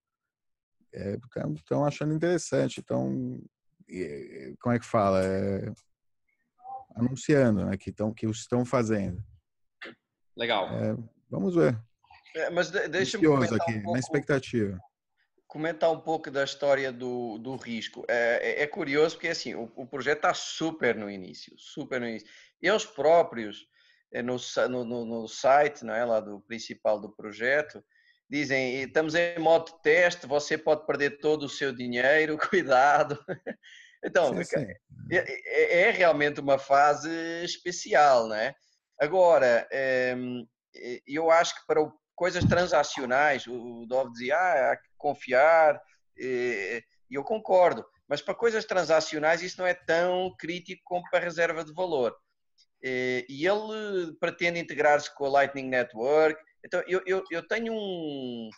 estão 1.57 1.85
é, 1.85 1.89
achando 1.89 2.13
interessante, 2.13 2.81
então 2.81 3.41
como 4.61 4.75
é 4.75 4.79
que 4.79 4.85
fala, 4.85 5.25
é, 5.25 5.73
anunciando, 6.95 7.65
né, 7.65 7.79
que 7.79 7.89
estão 7.89 8.13
que 8.13 8.27
estão 8.27 8.63
fazendo. 8.67 9.25
Legal. 10.37 10.69
É, 10.69 10.97
vamos 11.31 11.55
ver. 11.55 11.81
É, 12.37 12.51
mas 12.51 12.71
deixa 12.71 13.17
eu 13.17 13.35
aqui, 13.37 13.73
um 13.73 13.83
pouco... 13.83 13.93
na 13.93 13.99
expectativa 13.99 14.79
comentar 15.49 15.91
um 15.91 15.99
pouco 15.99 16.31
da 16.31 16.45
história 16.45 16.93
do, 16.93 17.39
do 17.39 17.57
risco. 17.57 18.05
É, 18.07 18.61
é, 18.61 18.63
é 18.63 18.67
curioso 18.67 19.17
porque 19.17 19.29
assim, 19.29 19.55
o, 19.55 19.73
o 19.75 19.87
projeto 19.87 20.19
está 20.19 20.35
super 20.35 20.95
no 20.95 21.11
início, 21.11 21.55
super 21.57 21.99
no 21.99 22.07
início. 22.07 22.29
Eles 22.61 22.85
próprios, 22.85 23.67
eh, 24.13 24.23
no, 24.23 24.37
no, 24.69 25.05
no 25.07 25.27
site 25.27 25.85
não 25.85 25.95
é, 25.95 26.05
lá 26.05 26.21
do 26.21 26.41
principal 26.43 27.01
do 27.01 27.11
projeto, 27.11 27.83
dizem, 28.29 28.83
estamos 28.83 29.15
em 29.15 29.39
modo 29.39 29.73
de 29.73 29.83
teste, 29.83 30.27
você 30.27 30.59
pode 30.59 30.87
perder 30.87 31.19
todo 31.19 31.45
o 31.45 31.49
seu 31.49 31.73
dinheiro, 31.73 32.39
cuidado. 32.51 33.19
Então, 34.05 34.33
sim, 34.33 34.45
sim. 34.45 34.67
É, 35.11 35.17
é, 35.17 35.81
é, 35.81 35.91
realmente 35.91 36.39
uma 36.39 36.57
fase 36.57 37.11
especial, 37.43 38.29
não 38.29 38.37
é? 38.37 38.55
Agora, 39.01 39.67
ehm, 39.73 40.45
eu 41.05 41.33
acho 41.33 41.53
que 41.57 41.67
para 41.67 41.85
coisas 42.15 42.45
transacionais, 42.45 43.45
o 43.49 43.85
Dov 43.89 44.13
dizia, 44.13 44.37
ah, 44.37 44.79
confiar, 44.99 45.81
e 46.17 46.85
eu 47.11 47.25
concordo, 47.25 47.85
mas 48.09 48.21
para 48.21 48.35
coisas 48.35 48.65
transacionais 48.65 49.43
isso 49.43 49.59
não 49.59 49.67
é 49.67 49.75
tão 49.75 50.35
crítico 50.39 50.83
como 50.85 51.09
para 51.11 51.25
reserva 51.25 51.65
de 51.65 51.73
valor. 51.73 52.17
E 52.83 53.47
ele 53.47 54.17
pretende 54.21 54.59
integrar-se 54.59 55.15
com 55.15 55.27
a 55.27 55.31
Lightning 55.31 55.69
Network, 55.69 56.41
então 56.65 56.83
eu, 56.87 57.03
eu, 57.07 57.25
eu 57.31 57.47
tenho 57.47 57.73
um, 57.73 58.51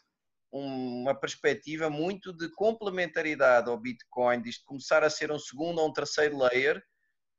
uma 0.52 1.14
perspectiva 1.14 1.88
muito 1.88 2.32
de 2.32 2.50
complementaridade 2.50 3.68
ao 3.68 3.78
Bitcoin, 3.78 4.42
de 4.42 4.52
começar 4.64 5.04
a 5.04 5.10
ser 5.10 5.30
um 5.30 5.38
segundo 5.38 5.80
ou 5.80 5.88
um 5.88 5.92
terceiro 5.92 6.36
layer, 6.38 6.82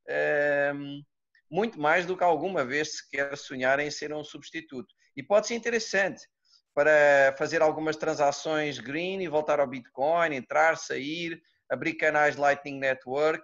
ehm, 0.07 1.01
muito 1.49 1.79
mais 1.79 2.05
do 2.05 2.15
que 2.15 2.23
alguma 2.23 2.63
vez 2.63 2.97
se 2.97 3.09
quer 3.09 3.35
sonhar 3.37 3.79
em 3.79 3.91
ser 3.91 4.13
um 4.13 4.23
substituto. 4.23 4.93
E 5.15 5.21
pode 5.21 5.47
ser 5.47 5.55
interessante 5.55 6.25
para 6.73 7.35
fazer 7.37 7.61
algumas 7.61 7.97
transações 7.97 8.79
green 8.79 9.21
e 9.21 9.27
voltar 9.27 9.59
ao 9.59 9.67
Bitcoin, 9.67 10.33
entrar, 10.33 10.77
sair, 10.77 11.41
abrir 11.69 11.95
canais 11.95 12.35
Lightning 12.35 12.79
Network. 12.79 13.43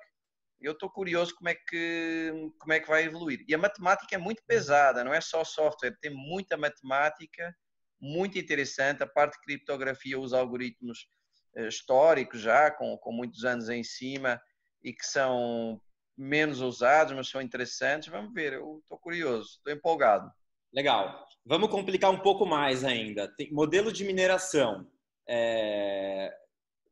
Eu 0.59 0.71
estou 0.71 0.89
curioso 0.89 1.35
como 1.35 1.49
é, 1.49 1.55
que, 1.55 2.51
como 2.57 2.73
é 2.73 2.79
que 2.79 2.87
vai 2.87 3.03
evoluir. 3.03 3.43
E 3.47 3.53
a 3.53 3.57
matemática 3.57 4.15
é 4.15 4.17
muito 4.17 4.41
pesada, 4.45 5.03
não 5.03 5.13
é 5.13 5.21
só 5.21 5.43
software, 5.43 5.97
tem 6.01 6.11
muita 6.11 6.57
matemática, 6.57 7.55
muito 7.99 8.39
interessante. 8.39 9.03
A 9.03 9.07
parte 9.07 9.33
de 9.33 9.41
criptografia 9.41 10.19
usa 10.19 10.39
algoritmos 10.39 11.07
eh, 11.55 11.67
históricos 11.67 12.41
já, 12.41 12.71
com, 12.71 12.97
com 12.97 13.11
muitos 13.11 13.43
anos 13.43 13.69
em 13.69 13.83
cima 13.83 14.41
e 14.83 14.93
que 14.93 15.05
são 15.05 15.81
menos 16.17 16.61
usados, 16.61 17.13
mas 17.13 17.29
são 17.29 17.41
interessantes. 17.41 18.07
Vamos 18.07 18.33
ver, 18.33 18.53
eu 18.53 18.79
estou 18.81 18.97
curioso, 18.97 19.57
estou 19.57 19.71
empolgado. 19.71 20.31
Legal. 20.73 21.25
Vamos 21.45 21.69
complicar 21.69 22.11
um 22.11 22.19
pouco 22.19 22.45
mais 22.45 22.83
ainda. 22.83 23.27
Tem 23.35 23.51
modelo 23.51 23.91
de 23.91 24.03
mineração. 24.03 24.85
É... 25.27 26.31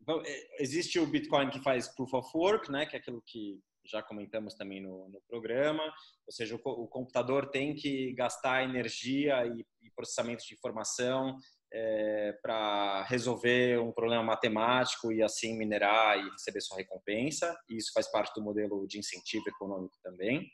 é 0.07 0.63
existe 0.63 0.99
o 0.99 1.05
Bitcoin 1.05 1.49
que 1.49 1.59
faz 1.59 1.87
Proof 1.95 2.13
of 2.13 2.29
Work, 2.35 2.71
né, 2.71 2.85
que 2.85 2.95
é 2.95 2.99
aquilo 2.99 3.21
que 3.25 3.59
já 3.85 4.01
comentamos 4.01 4.55
também 4.55 4.81
no, 4.81 5.09
no 5.09 5.21
programa. 5.27 5.83
Ou 5.83 6.31
seja, 6.31 6.55
o, 6.55 6.59
o, 6.69 6.87
computador 6.87 7.49
tem 7.49 7.75
que 7.75 8.13
gastar 8.13 8.63
energia 8.63 9.45
e, 9.45 9.65
e 9.81 9.91
processamento 9.95 10.43
de 10.45 10.53
informação 10.53 11.37
é, 11.71 12.33
para 12.41 13.03
resolver 13.03 13.79
um 13.79 13.91
problema 13.91 14.23
matemático 14.23 15.11
e 15.11 15.21
assim 15.21 15.57
minerar 15.57 16.17
e 16.17 16.29
receber 16.31 16.61
sua 16.61 16.77
recompensa. 16.77 17.55
E 17.69 17.77
isso 17.77 17.91
faz 17.93 18.09
parte 18.11 18.33
do 18.33 18.43
modelo 18.43 18.87
de 18.87 18.99
incentivo 18.99 19.45
econômico 19.47 19.95
também. 20.03 20.49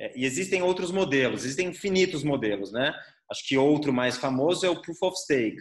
É, 0.00 0.16
e 0.16 0.24
existem 0.24 0.62
outros 0.62 0.92
modelos, 0.92 1.44
existem 1.44 1.68
infinitos 1.68 2.22
modelos, 2.22 2.72
né? 2.72 2.94
Acho 3.30 3.46
que 3.46 3.58
outro 3.58 3.92
mais 3.92 4.16
famoso 4.16 4.64
é 4.64 4.70
o 4.70 4.80
Proof 4.80 5.02
of 5.02 5.16
Stake. 5.18 5.60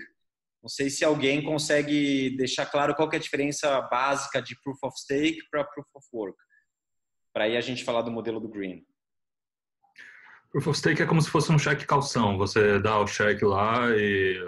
Não 0.62 0.70
sei 0.70 0.90
se 0.90 1.04
alguém 1.04 1.44
consegue 1.44 2.36
deixar 2.38 2.66
claro 2.66 2.96
qual 2.96 3.10
é 3.12 3.16
a 3.16 3.20
diferença 3.20 3.82
básica 3.82 4.42
de 4.42 4.56
Proof 4.62 4.78
of 4.84 5.00
Stake 5.00 5.40
para 5.50 5.64
Proof 5.64 5.88
of 5.96 6.08
Work. 6.14 6.38
Para 7.34 7.46
aí 7.46 7.58
a 7.58 7.62
gente 7.62 7.84
falar 7.84 8.02
do 8.02 8.12
modelo 8.12 8.40
do 8.40 8.50
Green. 8.50 8.84
Proof 10.52 10.68
of 10.68 10.78
Stake 10.78 11.02
é 11.02 11.06
como 11.06 11.22
se 11.22 11.30
fosse 11.30 11.52
um 11.52 11.60
cheque 11.60 11.86
calção. 11.86 12.38
Você 12.38 12.80
dá 12.80 13.00
o 13.00 13.08
cheque 13.08 13.44
lá 13.44 13.90
e 13.92 14.40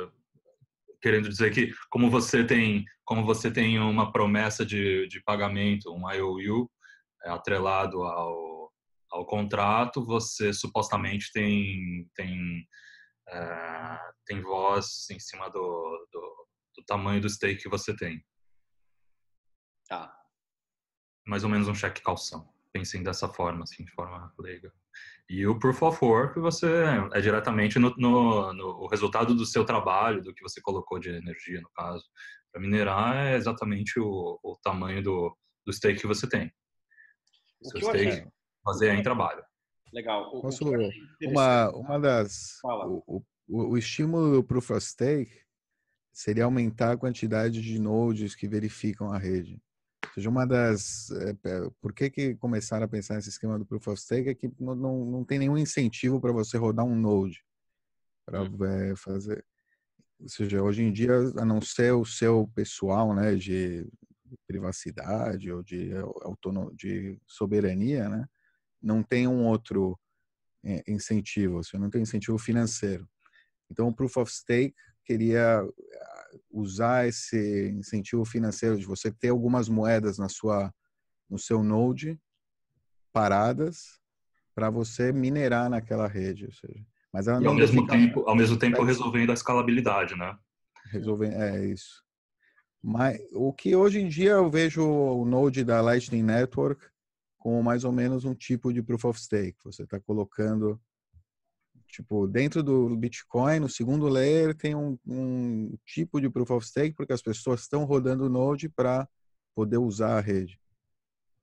querendo 1.02 1.30
dizer 1.30 1.52
que 1.54 1.74
como 1.90 2.10
você 2.10 2.44
tem 2.44 2.84
como 3.06 3.26
você 3.26 3.50
tem 3.50 3.80
uma 3.80 4.12
promessa 4.12 4.66
de, 4.66 5.08
de 5.08 5.22
pagamento, 5.24 5.92
um 5.92 6.12
IOU 6.12 6.70
é, 7.24 7.30
atrelado 7.30 8.04
ao, 8.04 8.59
ao 9.12 9.26
contrato, 9.26 10.06
você 10.06 10.54
supostamente 10.54 11.32
tem 11.32 12.10
tem 12.16 12.68
é, 13.30 14.00
tem 14.26 14.42
voz 14.42 15.08
em 15.12 15.20
cima 15.20 15.50
do, 15.50 16.08
do, 16.12 16.48
do, 16.78 16.84
tamanho 16.86 17.22
do 17.22 17.30
stake 17.30 17.62
que 17.62 17.70
você 17.70 17.96
tem. 17.96 18.24
Tá. 19.88 20.16
Mais 21.28 21.44
ou 21.44 21.50
menos 21.50 21.68
um 21.68 21.76
cheque 21.76 22.02
calção. 22.02 22.52
Pensem 22.74 23.04
dessa 23.04 23.28
forma, 23.28 23.64
assim, 23.64 23.84
de 23.84 23.92
forma 23.92 24.34
leiga. 24.40 24.74
E 25.30 25.46
o 25.46 25.60
Proof 25.60 25.82
of 25.84 26.04
Work 26.04 26.40
você 26.40 26.68
é 27.14 27.22
diretamente 27.22 27.78
no, 27.78 27.94
no, 27.98 28.54
no 28.54 28.88
resultado 28.88 29.36
do 29.36 29.46
seu 29.46 29.64
trabalho, 29.64 30.24
do 30.24 30.34
que 30.34 30.42
você 30.42 30.60
colocou 30.60 31.00
de 31.00 31.10
energia, 31.10 31.62
no 31.62 31.70
caso. 31.70 32.04
Para 32.52 32.62
minerar 32.62 33.16
é 33.16 33.36
exatamente 33.36 34.00
o, 34.00 34.40
o 34.42 34.58
tamanho 34.64 35.04
do, 35.04 35.38
do 35.66 35.72
stake 35.72 36.02
que 36.02 36.08
você 36.08 36.28
tem. 36.28 36.52
O 37.62 37.70
seu 37.70 37.82
stake 37.82 38.08
achei... 38.08 38.28
fazer 38.64 38.94
em 38.94 39.04
trabalho. 39.04 39.44
Legal. 39.92 40.30
O, 40.36 40.42
Posso, 40.42 40.66
uma, 41.24 41.70
uma 41.72 42.00
das. 42.00 42.60
O, 42.64 43.24
o, 43.48 43.74
o, 43.74 43.78
estímulo 43.78 44.36
do 44.36 44.44
Proof 44.44 44.72
of 44.72 44.82
Stake 44.82 45.42
seria 46.14 46.46
aumentar 46.46 46.92
a 46.92 46.98
quantidade 46.98 47.62
de 47.62 47.80
nodes 47.80 48.36
que 48.36 48.48
verificam 48.48 49.12
a 49.12 49.18
rede 49.18 49.60
seja, 50.20 50.30
uma 50.30 50.46
das. 50.46 51.10
É, 51.12 51.34
por 51.82 51.94
que, 51.94 52.10
que 52.10 52.36
começaram 52.36 52.86
a 52.86 52.90
pensar 52.90 53.16
nesse 53.16 53.30
esquema 53.30 53.58
do 53.58 53.66
Proof 53.66 53.88
of 53.88 54.02
Stake 54.02 54.30
é 54.30 54.36
que 54.36 54.52
não, 54.60 54.76
não, 54.76 55.06
não 55.06 55.24
tem 55.24 55.40
nenhum 55.40 55.58
incentivo 55.58 56.20
para 56.20 56.32
você 56.32 56.58
rodar 56.58 56.86
um 56.86 56.96
node 56.96 57.44
para 58.26 58.44
hum. 58.44 58.66
é, 58.66 58.96
fazer. 58.96 59.44
Ou 60.20 60.28
seja, 60.28 60.62
hoje 60.62 60.84
em 60.84 60.92
dia, 60.92 61.14
a 61.38 61.46
não 61.46 61.62
ser 61.62 61.94
o 61.94 62.06
seu 62.06 62.48
pessoal, 62.54 63.16
né, 63.16 63.36
de 63.36 63.88
privacidade 64.46 65.52
ou 65.52 65.64
de 65.64 65.92
autonomia, 66.22 66.76
de 66.76 67.18
soberania, 67.26 68.10
né, 68.10 68.28
não 68.82 69.04
tem 69.04 69.28
um 69.28 69.46
outro 69.46 70.00
é, 70.64 70.84
incentivo, 70.88 71.64
você 71.64 71.78
não 71.78 71.90
tem 71.90 72.02
incentivo 72.02 72.38
financeiro. 72.38 73.08
Então, 73.72 73.88
o 73.88 73.94
Proof 73.94 74.18
of 74.18 74.32
Stake 74.32 74.76
queria 75.06 75.64
usar 76.52 77.08
esse 77.08 77.70
incentivo 77.70 78.26
financeiro 78.26 78.78
de 78.78 78.86
você 78.86 79.12
ter 79.12 79.30
algumas 79.30 79.70
moedas 79.70 80.18
na 80.18 80.30
sua 80.30 80.74
no 81.30 81.38
seu 81.38 81.64
node 81.64 82.20
paradas 83.14 84.00
para 84.56 84.70
você 84.70 85.12
minerar 85.12 85.70
naquela 85.70 86.08
rede, 86.08 86.46
ou 86.46 86.52
seja, 86.52 86.86
mas 87.14 87.28
ela 87.28 87.42
e 87.42 87.48
ao 87.48 87.54
mesmo 87.54 87.82
fica... 87.82 87.94
tempo, 87.94 88.28
ao 88.28 88.36
mesmo 88.36 88.58
tempo 88.58 88.84
resolvendo 88.84 89.30
a 89.30 89.34
escalabilidade, 89.34 90.16
né? 90.16 90.38
Resolvendo, 90.92 91.34
é 91.34 91.66
isso. 91.66 92.04
Mas 92.82 93.20
o 93.34 93.54
que 93.54 93.76
hoje 93.76 94.00
em 94.00 94.08
dia 94.08 94.32
eu 94.32 94.50
vejo 94.50 94.84
o 94.84 95.26
node 95.26 95.64
da 95.64 95.82
Lightning 95.82 96.24
Network 96.24 96.86
com 97.40 97.64
mais 97.64 97.84
ou 97.84 97.92
menos 97.92 98.24
um 98.26 98.36
tipo 98.36 98.72
de 98.72 98.84
proof 98.84 99.06
of 99.06 99.20
stake. 99.20 99.58
Você 99.64 99.84
está 99.84 100.00
colocando 100.00 100.80
Tipo, 101.90 102.28
dentro 102.28 102.62
do 102.62 102.96
Bitcoin, 102.96 103.60
no 103.60 103.68
segundo 103.68 104.08
layer, 104.08 104.56
tem 104.56 104.76
um, 104.76 104.98
um 105.08 105.76
tipo 105.86 106.22
de 106.22 106.30
Proof 106.30 106.52
of 106.52 106.68
Stake, 106.68 106.96
porque 106.96 107.12
as 107.12 107.22
pessoas 107.22 107.62
estão 107.62 107.84
rodando 107.84 108.26
o 108.26 108.30
Node 108.30 108.70
para 108.70 109.10
poder 109.56 109.78
usar 109.78 110.18
a 110.18 110.22
rede, 110.22 110.60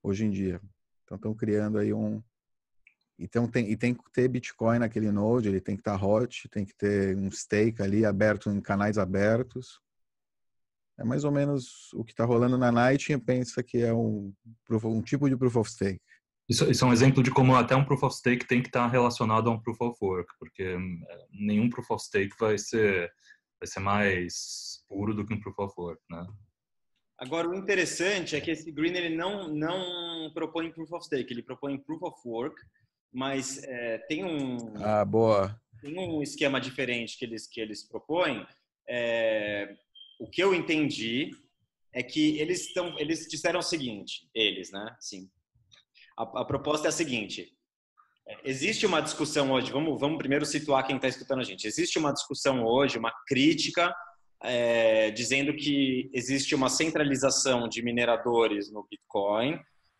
hoje 0.01 0.25
em 0.25 0.31
dia. 0.31 0.61
Então, 1.03 1.17
estão 1.17 1.35
criando 1.35 1.77
aí 1.77 1.93
um... 1.93 2.23
Então, 3.19 3.47
tem, 3.47 3.69
e 3.69 3.75
tem 3.75 3.93
que 3.93 4.03
ter 4.13 4.27
Bitcoin 4.29 4.79
naquele 4.79 5.11
Node, 5.11 5.49
ele 5.49 5.59
tem 5.59 5.75
que 5.75 5.81
estar 5.81 5.99
tá 5.99 6.05
hot, 6.05 6.47
tem 6.47 6.63
que 6.63 6.75
ter 6.75 7.17
um 7.17 7.29
stake 7.29 7.81
ali 7.81 8.05
aberto 8.05 8.49
em 8.49 8.61
canais 8.61 8.97
abertos. 8.97 9.81
É 10.99 11.03
mais 11.03 11.23
ou 11.23 11.31
menos 11.31 11.93
o 11.93 12.03
que 12.03 12.11
está 12.11 12.25
rolando 12.25 12.57
na 12.57 12.71
Night 12.71 13.11
e 13.11 13.17
pensa 13.17 13.61
que 13.63 13.77
é 13.77 13.93
um, 13.93 14.33
um 14.69 15.01
tipo 15.01 15.29
de 15.29 15.37
Proof 15.37 15.57
of 15.57 15.71
Stake. 15.71 16.01
Isso, 16.49 16.69
isso, 16.71 16.85
é 16.85 16.87
um 16.87 16.93
exemplo 16.93 17.21
de 17.21 17.29
como 17.29 17.55
até 17.55 17.75
um 17.75 17.83
Proof 17.83 18.03
of 18.03 18.15
Stake 18.15 18.47
tem 18.47 18.61
que 18.61 18.69
estar 18.69 18.87
relacionado 18.87 19.49
a 19.49 19.53
um 19.53 19.59
Proof 19.59 19.81
of 19.81 19.97
Work, 20.01 20.33
porque 20.39 20.63
é, 20.63 20.77
nenhum 21.29 21.69
Proof 21.69 21.91
of 21.91 22.03
Stake 22.03 22.35
vai 22.39 22.57
ser, 22.57 23.11
vai 23.59 23.67
ser 23.67 23.79
mais 23.81 24.81
puro 24.87 25.13
do 25.13 25.25
que 25.25 25.33
um 25.33 25.39
Proof 25.39 25.59
of 25.59 25.73
Work, 25.77 26.01
né? 26.09 26.25
Agora, 27.19 27.49
o 27.49 27.55
interessante 27.55 28.35
é 28.35 28.41
que 28.41 28.51
esse 28.51 28.71
Green 28.71 28.95
ele 28.95 29.15
não, 29.15 29.47
não 29.49 30.31
propõe 30.33 30.71
Proof 30.71 30.91
of 30.93 31.05
Stake, 31.05 31.33
ele 31.33 31.43
propõe 31.43 31.77
Proof 31.77 32.01
of 32.03 32.17
Work, 32.25 32.55
mas 33.11 33.61
é, 33.63 33.97
tem 34.07 34.23
um... 34.23 34.57
Ah, 34.77 35.03
boa. 35.03 35.59
Tem 35.81 35.97
um 35.97 36.21
esquema 36.21 36.61
diferente 36.61 37.17
que 37.17 37.25
eles, 37.25 37.47
que 37.47 37.59
eles 37.59 37.83
propõem. 37.87 38.45
É, 38.87 39.75
o 40.19 40.29
que 40.29 40.41
eu 40.41 40.53
entendi 40.53 41.31
é 41.93 42.03
que 42.03 42.39
eles, 42.39 42.67
estão, 42.67 42.97
eles 42.99 43.27
disseram 43.27 43.59
o 43.59 43.63
seguinte, 43.63 44.29
eles, 44.33 44.71
né? 44.71 44.95
Sim, 44.99 45.29
a, 46.17 46.41
a 46.41 46.45
proposta 46.45 46.87
é 46.87 46.89
a 46.89 46.91
seguinte: 46.91 47.53
é, 48.27 48.37
existe 48.43 48.85
uma 48.85 49.01
discussão 49.01 49.51
hoje, 49.51 49.71
vamos, 49.71 49.99
vamos 49.99 50.17
primeiro 50.17 50.45
situar 50.45 50.85
quem 50.85 50.95
está 50.95 51.07
escutando 51.07 51.39
a 51.39 51.43
gente. 51.43 51.67
Existe 51.67 51.97
uma 51.97 52.11
discussão 52.11 52.63
hoje, 52.65 52.97
uma 52.97 53.13
crítica, 53.27 53.93
é, 54.43 55.11
dizendo 55.11 55.55
que 55.55 56.09
existe 56.13 56.53
uma 56.53 56.69
centralização 56.69 57.67
de 57.67 57.81
mineradores 57.81 58.71
no 58.71 58.85
Bitcoin, 58.89 59.59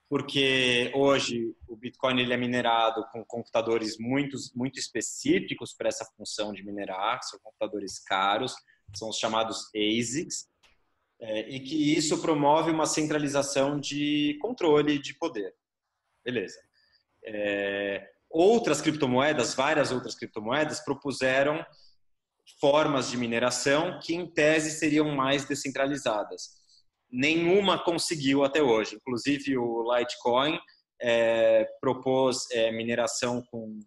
porque 0.09 0.91
hoje 0.95 1.53
o 1.67 1.75
Bitcoin 1.75 2.19
ele 2.21 2.33
é 2.33 2.37
minerado 2.37 3.03
com 3.11 3.25
computadores 3.25 3.97
muito, 3.99 4.37
muito 4.55 4.79
específicos 4.79 5.73
para 5.73 5.89
essa 5.89 6.05
função 6.15 6.53
de 6.53 6.63
minerar, 6.63 7.21
são 7.23 7.39
computadores 7.43 7.99
caros, 7.99 8.53
são 8.95 9.09
os 9.09 9.17
chamados 9.17 9.69
ASICs, 9.75 10.47
é, 11.19 11.49
e 11.49 11.59
que 11.59 11.95
isso 11.97 12.21
promove 12.21 12.71
uma 12.71 12.85
centralização 12.85 13.79
de 13.79 14.37
controle 14.41 14.99
de 14.99 15.13
poder. 15.15 15.53
Beleza. 16.23 16.59
É, 17.25 18.07
outras 18.29 18.81
criptomoedas, 18.81 19.55
várias 19.55 19.91
outras 19.91 20.15
criptomoedas, 20.15 20.79
propuseram 20.79 21.65
formas 22.59 23.09
de 23.09 23.17
mineração 23.17 23.99
que, 23.99 24.15
em 24.15 24.25
tese, 24.25 24.71
seriam 24.71 25.15
mais 25.15 25.45
descentralizadas. 25.45 26.55
Nenhuma 27.09 27.83
conseguiu 27.83 28.43
até 28.43 28.61
hoje. 28.61 28.95
Inclusive, 28.95 29.57
o 29.57 29.83
Litecoin 29.93 30.59
é, 31.01 31.65
propôs 31.79 32.49
é, 32.51 32.71
mineração 32.71 33.43
com 33.49 33.79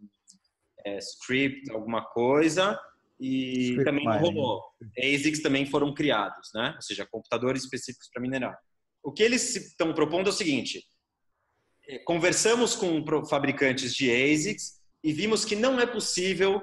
é, 0.85 0.99
script, 0.99 1.71
alguma 1.71 2.05
coisa, 2.05 2.79
e 3.20 3.85
também 3.85 4.04
não 4.04 4.18
rolou. 4.18 4.62
ASICs 4.98 5.42
também 5.42 5.66
foram 5.66 5.92
criados, 5.92 6.50
né? 6.54 6.72
ou 6.74 6.83
seja, 6.83 7.06
computadores 7.06 7.64
específicos 7.64 8.09
para 8.12 8.22
minerar. 8.22 8.59
O 9.02 9.12
que 9.12 9.22
eles 9.22 9.54
estão 9.56 9.92
propondo 9.92 10.28
é 10.28 10.30
o 10.30 10.33
seguinte: 10.33 10.83
é, 11.87 11.98
conversamos 11.98 12.74
com 12.74 13.04
fabricantes 13.26 13.94
de 13.94 14.11
ASICs 14.11 14.80
e 15.04 15.12
vimos 15.12 15.44
que 15.44 15.54
não 15.54 15.78
é 15.78 15.87
possível 15.87 16.62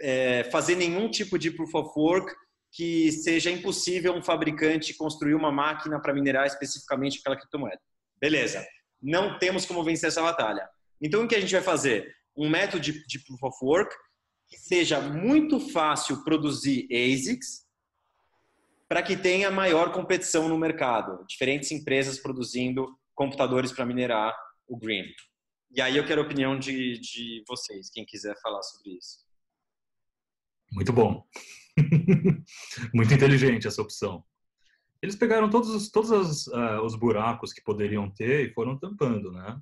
é, 0.00 0.44
fazer 0.44 0.74
nenhum 0.76 1.10
tipo 1.10 1.38
de 1.38 1.50
proof 1.50 1.74
of 1.74 1.90
work 1.96 2.34
que 2.72 3.12
seja 3.12 3.50
impossível 3.50 4.14
um 4.14 4.22
fabricante 4.22 4.96
construir 4.96 5.34
uma 5.34 5.52
máquina 5.52 6.00
para 6.00 6.14
minerar 6.14 6.46
especificamente 6.46 7.18
aquela 7.18 7.36
criptomoeda. 7.36 7.80
Beleza, 8.18 8.64
não 9.02 9.38
temos 9.38 9.66
como 9.66 9.82
vencer 9.82 10.08
essa 10.08 10.22
batalha. 10.22 10.66
Então, 11.00 11.24
o 11.24 11.28
que 11.28 11.34
a 11.34 11.40
gente 11.40 11.52
vai 11.52 11.62
fazer? 11.62 12.14
Um 12.36 12.48
método 12.48 12.80
de, 12.80 13.06
de 13.06 13.18
proof 13.24 13.42
of 13.42 13.58
work 13.62 13.94
que 14.50 14.58
seja 14.58 15.00
muito 15.00 15.60
fácil 15.60 16.24
produzir 16.24 16.88
ASICs 16.90 17.64
para 18.88 19.02
que 19.02 19.16
tenha 19.16 19.50
maior 19.50 19.92
competição 19.92 20.48
no 20.48 20.58
mercado. 20.58 21.24
Diferentes 21.26 21.70
empresas 21.70 22.18
produzindo 22.18 22.98
computadores 23.14 23.70
para 23.70 23.86
minerar 23.86 24.34
o 24.66 24.76
Green. 24.76 25.04
E 25.70 25.80
aí 25.80 25.96
eu 25.96 26.04
quero 26.04 26.22
a 26.22 26.24
opinião 26.24 26.58
de, 26.58 26.98
de 26.98 27.44
vocês, 27.46 27.88
quem 27.90 28.04
quiser 28.04 28.34
falar 28.42 28.62
sobre 28.62 28.98
isso. 28.98 29.18
Muito 30.72 30.92
bom. 30.92 31.24
Muito 32.92 33.14
inteligente 33.14 33.68
essa 33.68 33.80
opção. 33.80 34.24
Eles 35.00 35.14
pegaram 35.14 35.48
todos, 35.48 35.70
os, 35.70 35.90
todos 35.90 36.10
os, 36.10 36.46
uh, 36.48 36.82
os 36.84 36.96
buracos 36.96 37.52
que 37.52 37.62
poderiam 37.62 38.10
ter 38.10 38.48
e 38.48 38.52
foram 38.52 38.76
tampando, 38.76 39.30
né? 39.30 39.58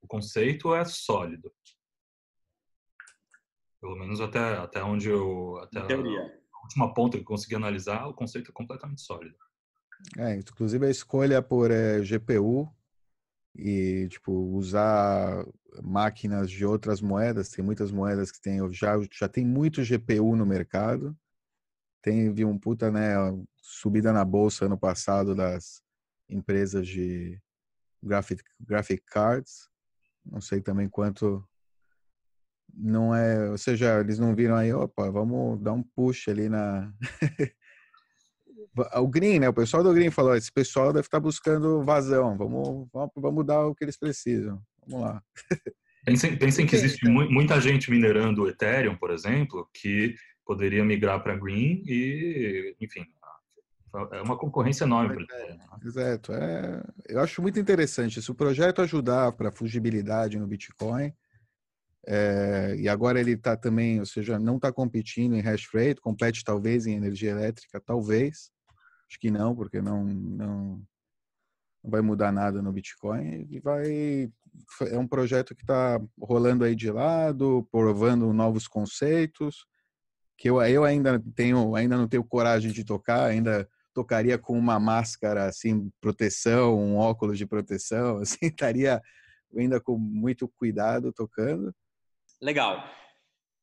O 0.00 0.06
conceito 0.06 0.74
é 0.74 0.84
sólido. 0.84 1.52
Pelo 3.82 3.96
menos 3.96 4.20
até, 4.20 4.38
até 4.58 4.80
onde 4.84 5.08
eu. 5.08 5.58
Até 5.58 5.80
a, 5.80 5.82
a 5.82 6.62
última 6.62 6.94
ponta 6.94 7.16
que 7.16 7.24
eu 7.24 7.26
consegui 7.26 7.56
analisar, 7.56 8.06
o 8.06 8.14
conceito 8.14 8.52
é 8.52 8.54
completamente 8.54 9.00
sólido. 9.00 9.34
É, 10.16 10.36
inclusive 10.36 10.86
a 10.86 10.90
escolha 10.90 11.42
por 11.42 11.72
é, 11.72 12.00
GPU 12.00 12.72
e 13.56 14.06
tipo 14.08 14.32
usar 14.32 15.44
máquinas 15.82 16.48
de 16.48 16.64
outras 16.64 17.00
moedas. 17.00 17.48
Tem 17.48 17.64
muitas 17.64 17.90
moedas 17.90 18.30
que 18.30 18.40
tem 18.40 18.60
já 18.72 18.92
já 19.10 19.28
tem 19.28 19.44
muito 19.44 19.82
GPU 19.82 20.36
no 20.36 20.46
mercado. 20.46 21.16
Teve 22.00 22.44
um 22.44 22.56
puta 22.56 22.88
né 22.88 23.16
subida 23.56 24.12
na 24.12 24.24
bolsa 24.24 24.66
ano 24.66 24.78
passado 24.78 25.34
das 25.34 25.82
empresas 26.28 26.86
de 26.86 27.36
graphic, 28.00 28.44
graphic 28.60 29.02
cards. 29.06 29.68
Não 30.24 30.40
sei 30.40 30.60
também 30.60 30.88
quanto 30.88 31.44
não 32.74 33.14
é, 33.14 33.50
ou 33.50 33.58
seja, 33.58 34.00
eles 34.00 34.18
não 34.18 34.34
viram 34.34 34.56
aí, 34.56 34.72
opa, 34.72 35.10
vamos 35.10 35.60
dar 35.60 35.72
um 35.72 35.82
push 35.82 36.28
ali 36.28 36.48
na 36.48 36.92
o 38.96 39.08
Green, 39.08 39.38
né? 39.38 39.48
O 39.48 39.54
pessoal 39.54 39.82
do 39.82 39.92
Green 39.92 40.10
falou, 40.10 40.34
esse 40.34 40.50
pessoal 40.50 40.92
deve 40.92 41.06
estar 41.06 41.20
buscando 41.20 41.84
vazão, 41.84 42.36
vamos, 42.36 42.88
vamos, 42.92 43.10
vamos 43.16 43.46
dar 43.46 43.66
o 43.66 43.74
que 43.74 43.84
eles 43.84 43.98
precisam. 43.98 44.60
Vamos 44.86 45.06
lá. 45.06 45.22
Pensem, 46.04 46.36
pensem 46.36 46.66
que 46.66 46.74
existe 46.74 47.08
muita 47.08 47.60
gente 47.60 47.88
minerando 47.88 48.42
o 48.42 48.48
Ethereum, 48.48 48.96
por 48.96 49.12
exemplo, 49.12 49.70
que 49.72 50.16
poderia 50.44 50.84
migrar 50.84 51.22
para 51.22 51.36
Green 51.36 51.80
e, 51.86 52.74
enfim, 52.80 53.06
é 54.10 54.20
uma 54.20 54.36
concorrência 54.36 54.82
enorme. 54.82 55.24
É, 55.30 55.56
exato. 55.86 56.32
É, 56.32 56.82
eu 57.08 57.20
acho 57.20 57.40
muito 57.40 57.60
interessante. 57.60 58.20
Se 58.20 58.30
o 58.32 58.34
projeto 58.34 58.82
ajudar 58.82 59.30
para 59.30 59.52
fugibilidade 59.52 60.38
no 60.40 60.46
Bitcoin, 60.46 61.12
é, 62.06 62.74
e 62.78 62.88
agora 62.88 63.20
ele 63.20 63.32
está 63.32 63.56
também, 63.56 64.00
ou 64.00 64.06
seja, 64.06 64.38
não 64.38 64.56
está 64.56 64.72
competindo 64.72 65.36
em 65.36 65.40
hash 65.40 65.68
rate, 65.72 66.00
compete 66.00 66.42
talvez 66.42 66.86
em 66.86 66.96
energia 66.96 67.30
elétrica, 67.30 67.80
talvez. 67.80 68.50
Acho 69.08 69.20
que 69.20 69.30
não, 69.30 69.54
porque 69.54 69.80
não, 69.80 70.04
não, 70.04 70.82
não 71.82 71.90
vai 71.90 72.00
mudar 72.00 72.32
nada 72.32 72.60
no 72.60 72.72
Bitcoin. 72.72 73.46
E 73.50 73.60
vai. 73.60 74.32
É 74.90 74.98
um 74.98 75.06
projeto 75.06 75.54
que 75.54 75.62
está 75.62 76.00
rolando 76.20 76.64
aí 76.64 76.74
de 76.74 76.90
lado, 76.90 77.66
provando 77.70 78.32
novos 78.32 78.66
conceitos, 78.66 79.64
que 80.36 80.50
eu, 80.50 80.60
eu 80.62 80.84
ainda 80.84 81.22
tenho, 81.34 81.74
ainda 81.74 81.96
não 81.96 82.08
tenho 82.08 82.24
coragem 82.24 82.72
de 82.72 82.84
tocar, 82.84 83.26
ainda 83.26 83.68
tocaria 83.94 84.38
com 84.38 84.58
uma 84.58 84.80
máscara 84.80 85.46
assim, 85.46 85.90
proteção, 86.00 86.78
um 86.78 86.96
óculos 86.96 87.38
de 87.38 87.46
proteção, 87.46 88.18
assim, 88.22 88.46
estaria 88.46 89.00
ainda 89.56 89.80
com 89.80 89.96
muito 89.98 90.48
cuidado 90.48 91.12
tocando. 91.12 91.74
Legal. 92.42 92.84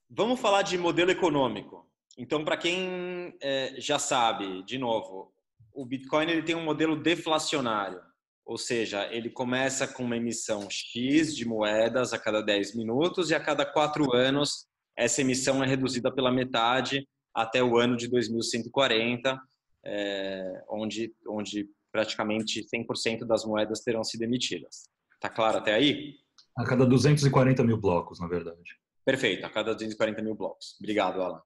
Vamos 0.09 0.39
falar 0.39 0.61
de 0.61 0.77
modelo 0.77 1.11
econômico. 1.11 1.85
Então, 2.17 2.45
para 2.45 2.55
quem 2.55 3.35
é, 3.41 3.75
já 3.77 3.99
sabe, 3.99 4.63
de 4.63 4.77
novo, 4.77 5.33
o 5.73 5.85
Bitcoin 5.85 6.29
ele 6.29 6.43
tem 6.43 6.55
um 6.55 6.63
modelo 6.63 6.95
deflacionário, 6.95 7.99
ou 8.45 8.57
seja, 8.57 9.05
ele 9.13 9.29
começa 9.29 9.85
com 9.85 10.03
uma 10.03 10.15
emissão 10.15 10.69
X 10.69 11.35
de 11.35 11.45
moedas 11.45 12.13
a 12.13 12.17
cada 12.17 12.41
10 12.41 12.75
minutos 12.75 13.29
e 13.29 13.35
a 13.35 13.39
cada 13.39 13.65
quatro 13.65 14.15
anos 14.15 14.65
essa 14.97 15.21
emissão 15.21 15.61
é 15.63 15.67
reduzida 15.67 16.09
pela 16.13 16.31
metade 16.31 17.07
até 17.33 17.61
o 17.61 17.77
ano 17.77 17.97
de 17.97 18.07
2140 18.07 19.39
é, 19.85 20.63
onde, 20.69 21.13
onde 21.27 21.69
praticamente 21.91 22.65
100% 22.65 23.25
das 23.25 23.45
moedas 23.45 23.81
terão 23.81 24.03
sido 24.03 24.23
emitidas. 24.23 24.89
Tá 25.19 25.29
claro 25.29 25.57
até 25.57 25.73
aí? 25.73 26.15
A 26.59 26.65
cada 26.65 26.85
240 26.85 27.63
mil 27.63 27.77
blocos, 27.77 28.19
na 28.19 28.27
verdade. 28.27 28.77
Perfeito, 29.05 29.45
a 29.45 29.49
cada 29.49 29.73
240 29.73 30.21
mil 30.21 30.35
blocos. 30.35 30.75
Obrigado, 30.77 31.21
Alan. 31.21 31.41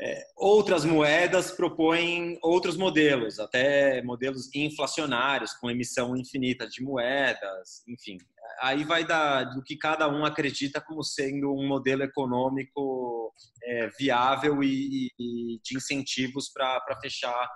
É, 0.00 0.24
outras 0.36 0.84
moedas 0.84 1.50
propõem 1.50 2.38
outros 2.42 2.76
modelos, 2.76 3.40
até 3.40 4.00
modelos 4.02 4.54
inflacionários, 4.54 5.52
com 5.54 5.68
emissão 5.68 6.16
infinita 6.16 6.68
de 6.68 6.80
moedas, 6.80 7.82
enfim. 7.88 8.18
Aí 8.60 8.84
vai 8.84 9.04
dar 9.04 9.44
do 9.44 9.64
que 9.64 9.76
cada 9.76 10.08
um 10.08 10.24
acredita 10.24 10.80
como 10.80 11.02
sendo 11.02 11.52
um 11.52 11.66
modelo 11.66 12.04
econômico 12.04 13.32
é, 13.64 13.88
viável 13.98 14.62
e, 14.62 15.08
e, 15.18 15.58
de 15.64 15.76
incentivos 15.76 16.52
para 16.52 17.00
fechar, 17.02 17.50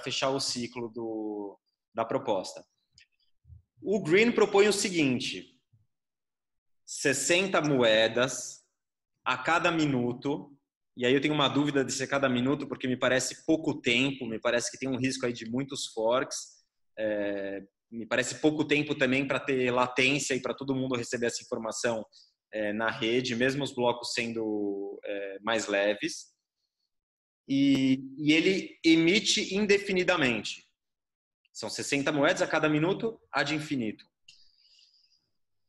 fechar 0.00 0.30
o 0.30 0.40
ciclo 0.40 0.88
do, 0.88 1.58
da 1.94 2.04
proposta. 2.04 2.64
O 3.84 4.02
Green 4.02 4.32
propõe 4.32 4.66
o 4.66 4.72
seguinte: 4.72 5.56
60 6.86 7.60
moedas 7.60 8.64
a 9.24 9.36
cada 9.36 9.70
minuto 9.70 10.54
e 10.96 11.04
aí 11.04 11.12
eu 11.12 11.20
tenho 11.20 11.34
uma 11.34 11.48
dúvida 11.48 11.84
de 11.84 11.92
ser 11.92 12.06
cada 12.06 12.28
minuto, 12.28 12.68
porque 12.68 12.86
me 12.86 12.96
parece 12.96 13.44
pouco 13.44 13.80
tempo, 13.80 14.26
me 14.26 14.38
parece 14.38 14.70
que 14.70 14.78
tem 14.78 14.88
um 14.88 14.96
risco 14.96 15.26
aí 15.26 15.32
de 15.32 15.44
muitos 15.44 15.86
forks. 15.86 16.62
É, 16.96 17.62
me 17.90 18.06
parece 18.06 18.36
pouco 18.36 18.64
tempo 18.64 18.94
também 18.94 19.26
para 19.26 19.40
ter 19.40 19.72
latência 19.72 20.34
e 20.34 20.40
para 20.40 20.54
todo 20.54 20.74
mundo 20.74 20.94
receber 20.94 21.26
essa 21.26 21.42
informação 21.42 22.04
é, 22.52 22.72
na 22.72 22.90
rede, 22.90 23.34
mesmo 23.34 23.64
os 23.64 23.74
blocos 23.74 24.12
sendo 24.12 25.00
é, 25.04 25.38
mais 25.42 25.66
leves. 25.66 26.32
E, 27.48 27.98
e 28.16 28.32
ele 28.32 28.78
emite 28.84 29.54
indefinidamente. 29.54 30.64
São 31.54 31.70
60 31.70 32.12
moedas 32.12 32.42
a 32.42 32.46
cada 32.46 32.68
minuto, 32.68 33.18
ad 33.32 33.54
infinito. 33.54 34.04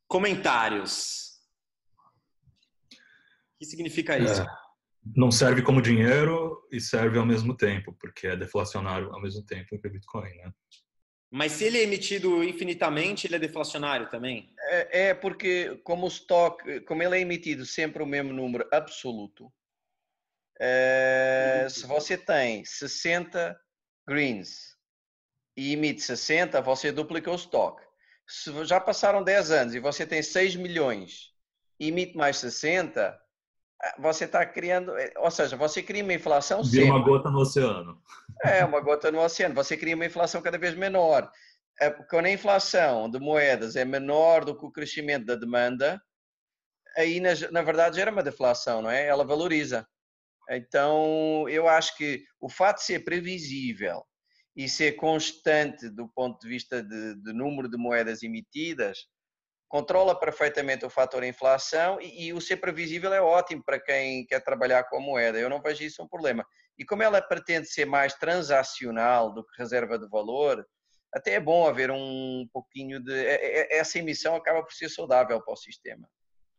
Comentários. 0.05 1.39
O 2.91 3.59
que 3.59 3.65
significa 3.65 4.17
isso? 4.17 4.41
É 4.41 4.65
não 5.13 5.29
serve 5.29 5.61
como 5.61 5.81
dinheiro 5.81 6.65
e 6.71 6.79
serve 6.79 7.19
ao 7.19 7.25
mesmo 7.25 7.55
tempo, 7.55 7.93
porque 7.99 8.27
é 8.27 8.35
deflacionário 8.35 9.13
ao 9.13 9.21
mesmo 9.21 9.45
tempo 9.45 9.79
que 9.79 9.87
o 9.87 9.91
Bitcoin, 9.91 10.33
né? 10.37 10.51
Mas 11.29 11.51
se 11.51 11.65
ele 11.65 11.77
é 11.77 11.83
emitido 11.83 12.43
infinitamente, 12.43 13.27
ele 13.27 13.35
é 13.35 13.39
deflacionário 13.39 14.09
também? 14.09 14.53
É, 14.57 15.07
é 15.07 15.13
porque 15.13 15.79
como 15.83 16.05
o 16.05 16.07
estoque, 16.07 16.79
como 16.81 17.03
ele 17.03 17.17
é 17.17 17.19
emitido 17.19 17.65
sempre 17.65 18.01
o 18.01 18.05
mesmo 18.05 18.33
número 18.33 18.67
absoluto, 18.71 19.51
é, 20.59 21.67
se 21.69 21.85
você 21.85 22.17
tem 22.17 22.63
60 22.63 23.59
greens 24.07 24.74
e 25.55 25.73
emite 25.73 26.01
60, 26.01 26.61
você 26.61 26.91
duplica 26.91 27.31
o 27.31 27.35
estoque. 27.35 27.83
Se 28.27 28.65
já 28.65 28.79
passaram 28.79 29.23
10 29.23 29.51
anos 29.51 29.75
e 29.75 29.79
você 29.79 30.05
tem 30.05 30.21
6 30.21 30.55
milhões 30.55 31.31
e 31.79 31.89
emite 31.89 32.17
mais 32.17 32.37
60, 32.37 33.17
você 33.99 34.25
está 34.25 34.45
criando, 34.45 34.97
é, 34.97 35.13
ou 35.17 35.29
seja, 35.29 35.55
você 35.55 35.81
cria 35.83 36.03
uma 36.03 36.13
inflação 36.13 36.63
Vira 36.63 36.85
sempre. 36.85 36.91
uma 36.91 37.05
gota 37.05 37.29
no 37.29 37.39
oceano. 37.39 38.01
É, 38.43 38.65
uma 38.65 38.79
gota 38.79 39.11
no 39.11 39.21
oceano. 39.21 39.55
Você 39.55 39.77
cria 39.77 39.95
uma 39.95 40.05
inflação 40.05 40.41
cada 40.41 40.57
vez 40.57 40.75
menor. 40.75 41.29
É, 41.79 41.89
quando 41.89 42.25
a 42.25 42.31
inflação 42.31 43.09
de 43.09 43.19
moedas 43.19 43.75
é 43.75 43.85
menor 43.85 44.43
do 44.43 44.57
que 44.57 44.65
o 44.65 44.71
crescimento 44.71 45.25
da 45.25 45.35
demanda, 45.35 46.01
aí 46.97 47.19
na, 47.19 47.29
na 47.51 47.61
verdade 47.61 47.97
gera 47.97 48.11
uma 48.11 48.23
deflação, 48.23 48.81
não 48.81 48.89
é? 48.89 49.05
Ela 49.05 49.25
valoriza. 49.25 49.87
Então, 50.49 51.47
eu 51.49 51.67
acho 51.67 51.97
que 51.97 52.23
o 52.39 52.49
fato 52.49 52.77
de 52.77 52.83
ser 52.83 53.03
previsível 53.03 54.05
e 54.55 54.69
ser 54.69 54.93
constante 54.93 55.89
do 55.89 56.07
ponto 56.07 56.39
de 56.39 56.47
vista 56.47 56.81
de, 56.81 57.15
de 57.15 57.33
número 57.33 57.69
de 57.69 57.77
moedas 57.77 58.23
emitidas 58.23 59.07
controla 59.67 60.17
perfeitamente 60.17 60.85
o 60.85 60.89
fator 60.89 61.23
inflação 61.23 61.99
e, 61.99 62.27
e, 62.27 62.33
o 62.33 62.39
ser 62.39 62.57
previsível 62.57 63.13
é 63.13 63.21
ótimo 63.21 63.63
para 63.63 63.79
quem 63.79 64.25
quer 64.25 64.39
trabalhar 64.39 64.83
com 64.85 64.97
a 64.97 65.01
moeda. 65.01 65.37
Eu 65.37 65.49
não 65.49 65.61
vejo 65.61 65.83
isso 65.83 66.01
um 66.01 66.07
problema. 66.07 66.45
E 66.77 66.85
como 66.85 67.03
ela 67.03 67.21
pretende 67.21 67.67
ser 67.67 67.85
mais 67.85 68.13
transacional 68.13 69.33
do 69.33 69.43
que 69.43 69.57
reserva 69.57 69.97
de 69.97 70.07
valor, 70.07 70.65
até 71.13 71.33
é 71.33 71.39
bom 71.39 71.67
haver 71.67 71.89
um 71.91 72.47
pouquinho 72.51 73.01
de. 73.01 73.13
É, 73.13 73.75
é, 73.75 73.77
essa 73.77 73.97
emissão 73.99 74.35
acaba 74.35 74.61
por 74.61 74.73
ser 74.73 74.89
saudável 74.89 75.41
para 75.41 75.53
o 75.53 75.57
sistema. 75.57 76.07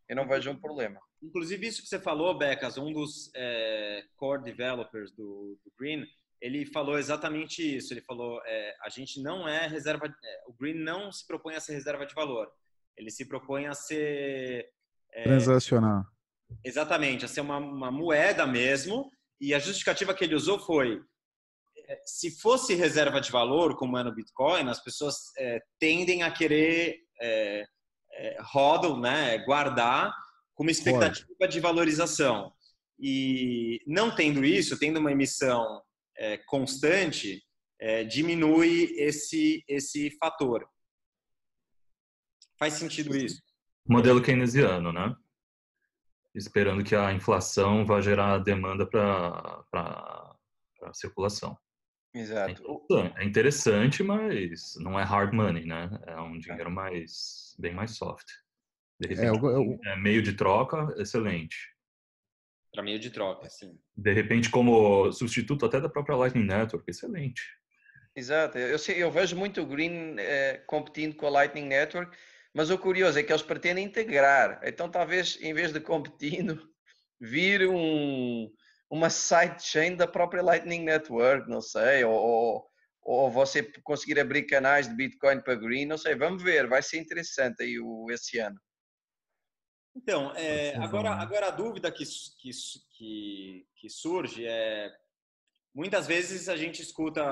Eu 0.08 0.16
não 0.16 0.26
vejo 0.26 0.50
um 0.50 0.58
problema. 0.58 1.00
Inclusive, 1.22 1.66
isso 1.66 1.82
que 1.82 1.88
você 1.88 1.98
falou, 1.98 2.38
Becas, 2.38 2.78
um 2.78 2.92
dos 2.92 3.30
é, 3.34 4.04
core 4.16 4.44
developers 4.44 5.10
do, 5.12 5.58
do, 5.64 5.72
Green, 5.78 6.06
ele 6.40 6.66
falou 6.66 6.98
exatamente 6.98 7.76
isso. 7.76 7.92
Ele 7.92 8.02
falou: 8.02 8.40
é, 8.44 8.76
a 8.82 8.88
gente 8.88 9.22
não 9.22 9.48
é 9.48 9.66
reserva. 9.66 10.06
É, 10.06 10.42
o 10.46 10.52
Green 10.52 10.74
não 10.74 11.10
se 11.10 11.26
propõe 11.26 11.54
a 11.54 11.60
ser 11.60 11.74
reserva 11.74 12.06
de 12.06 12.14
valor 12.14 12.50
ele 12.96 13.10
se 13.10 13.24
propõe 13.26 13.66
a 13.66 13.74
ser. 13.74 14.68
É, 15.12 15.22
Transacional. 15.24 16.04
Exatamente, 16.64 17.24
a 17.24 17.28
ser 17.28 17.40
uma, 17.40 17.58
uma 17.58 17.90
moeda 17.90 18.46
mesmo. 18.46 19.10
E 19.40 19.52
a 19.52 19.58
justificativa 19.58 20.14
que 20.14 20.24
ele 20.24 20.34
usou 20.34 20.58
foi: 20.58 21.00
é, 21.88 22.00
se 22.04 22.30
fosse 22.40 22.74
reserva 22.74 23.20
de 23.20 23.30
valor, 23.30 23.76
como 23.76 23.98
é 23.98 24.02
no 24.02 24.14
Bitcoin, 24.14 24.68
as 24.68 24.82
pessoas 24.82 25.16
é, 25.38 25.60
tendem 25.78 26.22
a 26.22 26.30
querer 26.30 26.96
é, 27.20 27.66
é, 28.14 28.36
hodl, 28.54 28.98
né, 28.98 29.38
guardar, 29.44 30.14
com 30.54 30.62
uma 30.62 30.72
expectativa 30.72 31.28
Pode. 31.38 31.52
de 31.52 31.60
valorização. 31.60 32.52
E 32.98 33.82
não 33.86 34.14
tendo 34.14 34.42
isso, 34.42 34.78
tendo 34.78 34.98
uma 34.98 35.12
emissão 35.12 35.82
é, 36.18 36.38
constante, 36.38 37.42
é, 37.80 38.04
diminui 38.04 38.94
esse, 38.96 39.64
esse 39.68 40.10
fator. 40.18 40.66
Faz 42.58 42.74
sentido 42.74 43.16
isso? 43.16 43.42
Modelo 43.88 44.22
keynesiano, 44.22 44.92
né? 44.92 45.14
Esperando 46.34 46.82
que 46.84 46.94
a 46.94 47.12
inflação 47.12 47.84
vá 47.84 48.00
gerar 48.00 48.38
demanda 48.38 48.86
para 48.86 49.64
a 50.82 50.92
circulação. 50.92 51.56
Exato. 52.14 52.62
É 53.16 53.24
interessante, 53.24 54.02
mas 54.02 54.74
não 54.76 54.98
é 54.98 55.02
hard 55.02 55.34
money, 55.34 55.66
né? 55.66 55.90
É 56.06 56.18
um 56.18 56.38
dinheiro 56.38 56.70
mais 56.70 57.54
bem 57.58 57.74
mais 57.74 57.92
soft. 57.92 58.26
De 58.98 59.08
repente, 59.08 59.26
é, 59.26 59.30
eu, 59.30 59.50
eu... 59.50 59.78
é 59.84 59.96
meio 59.96 60.22
de 60.22 60.32
troca, 60.32 60.94
excelente. 60.96 61.75
Para 62.76 62.84
meio 62.84 62.98
de 62.98 63.08
troca, 63.08 63.48
sim. 63.48 63.74
De 63.96 64.12
repente, 64.12 64.50
como 64.50 65.10
substituto 65.10 65.64
até 65.64 65.80
da 65.80 65.88
própria 65.88 66.14
Lightning 66.14 66.44
Network, 66.44 66.84
excelente. 66.90 67.40
Exato. 68.14 68.58
Eu, 68.58 68.78
sei, 68.78 69.02
eu 69.02 69.10
vejo 69.10 69.34
muito 69.34 69.62
o 69.62 69.66
Green 69.66 70.16
é, 70.18 70.62
competindo 70.66 71.16
com 71.16 71.26
a 71.26 71.30
Lightning 71.30 71.64
Network, 71.64 72.14
mas 72.54 72.68
o 72.68 72.76
curioso 72.76 73.18
é 73.18 73.22
que 73.22 73.32
eles 73.32 73.40
pretendem 73.40 73.86
integrar. 73.86 74.60
Então, 74.62 74.90
talvez, 74.90 75.38
em 75.40 75.54
vez 75.54 75.72
de 75.72 75.80
competindo, 75.80 76.68
vir 77.18 77.66
um, 77.66 78.52
uma 78.90 79.08
sidechain 79.08 79.96
da 79.96 80.06
própria 80.06 80.42
Lightning 80.42 80.84
Network, 80.84 81.48
não 81.48 81.62
sei, 81.62 82.04
ou, 82.04 82.62
ou, 83.00 83.30
você 83.30 83.62
conseguir 83.82 84.20
abrir 84.20 84.42
canais 84.42 84.86
de 84.86 84.94
Bitcoin 84.94 85.40
para 85.40 85.54
Green, 85.54 85.86
não 85.86 85.96
sei, 85.96 86.14
vamos 86.14 86.42
ver, 86.42 86.66
vai 86.68 86.82
ser 86.82 86.98
interessante 86.98 87.62
aí 87.62 87.80
o, 87.80 88.10
esse 88.10 88.38
ano. 88.38 88.60
Então, 89.96 90.30
é, 90.36 90.76
agora, 90.76 91.10
agora 91.14 91.46
a 91.46 91.50
dúvida 91.50 91.90
que, 91.90 92.04
que, 92.38 92.50
que, 92.90 93.66
que 93.76 93.88
surge 93.88 94.46
é, 94.46 94.94
muitas 95.74 96.06
vezes 96.06 96.50
a 96.50 96.56
gente 96.56 96.82
escuta 96.82 97.24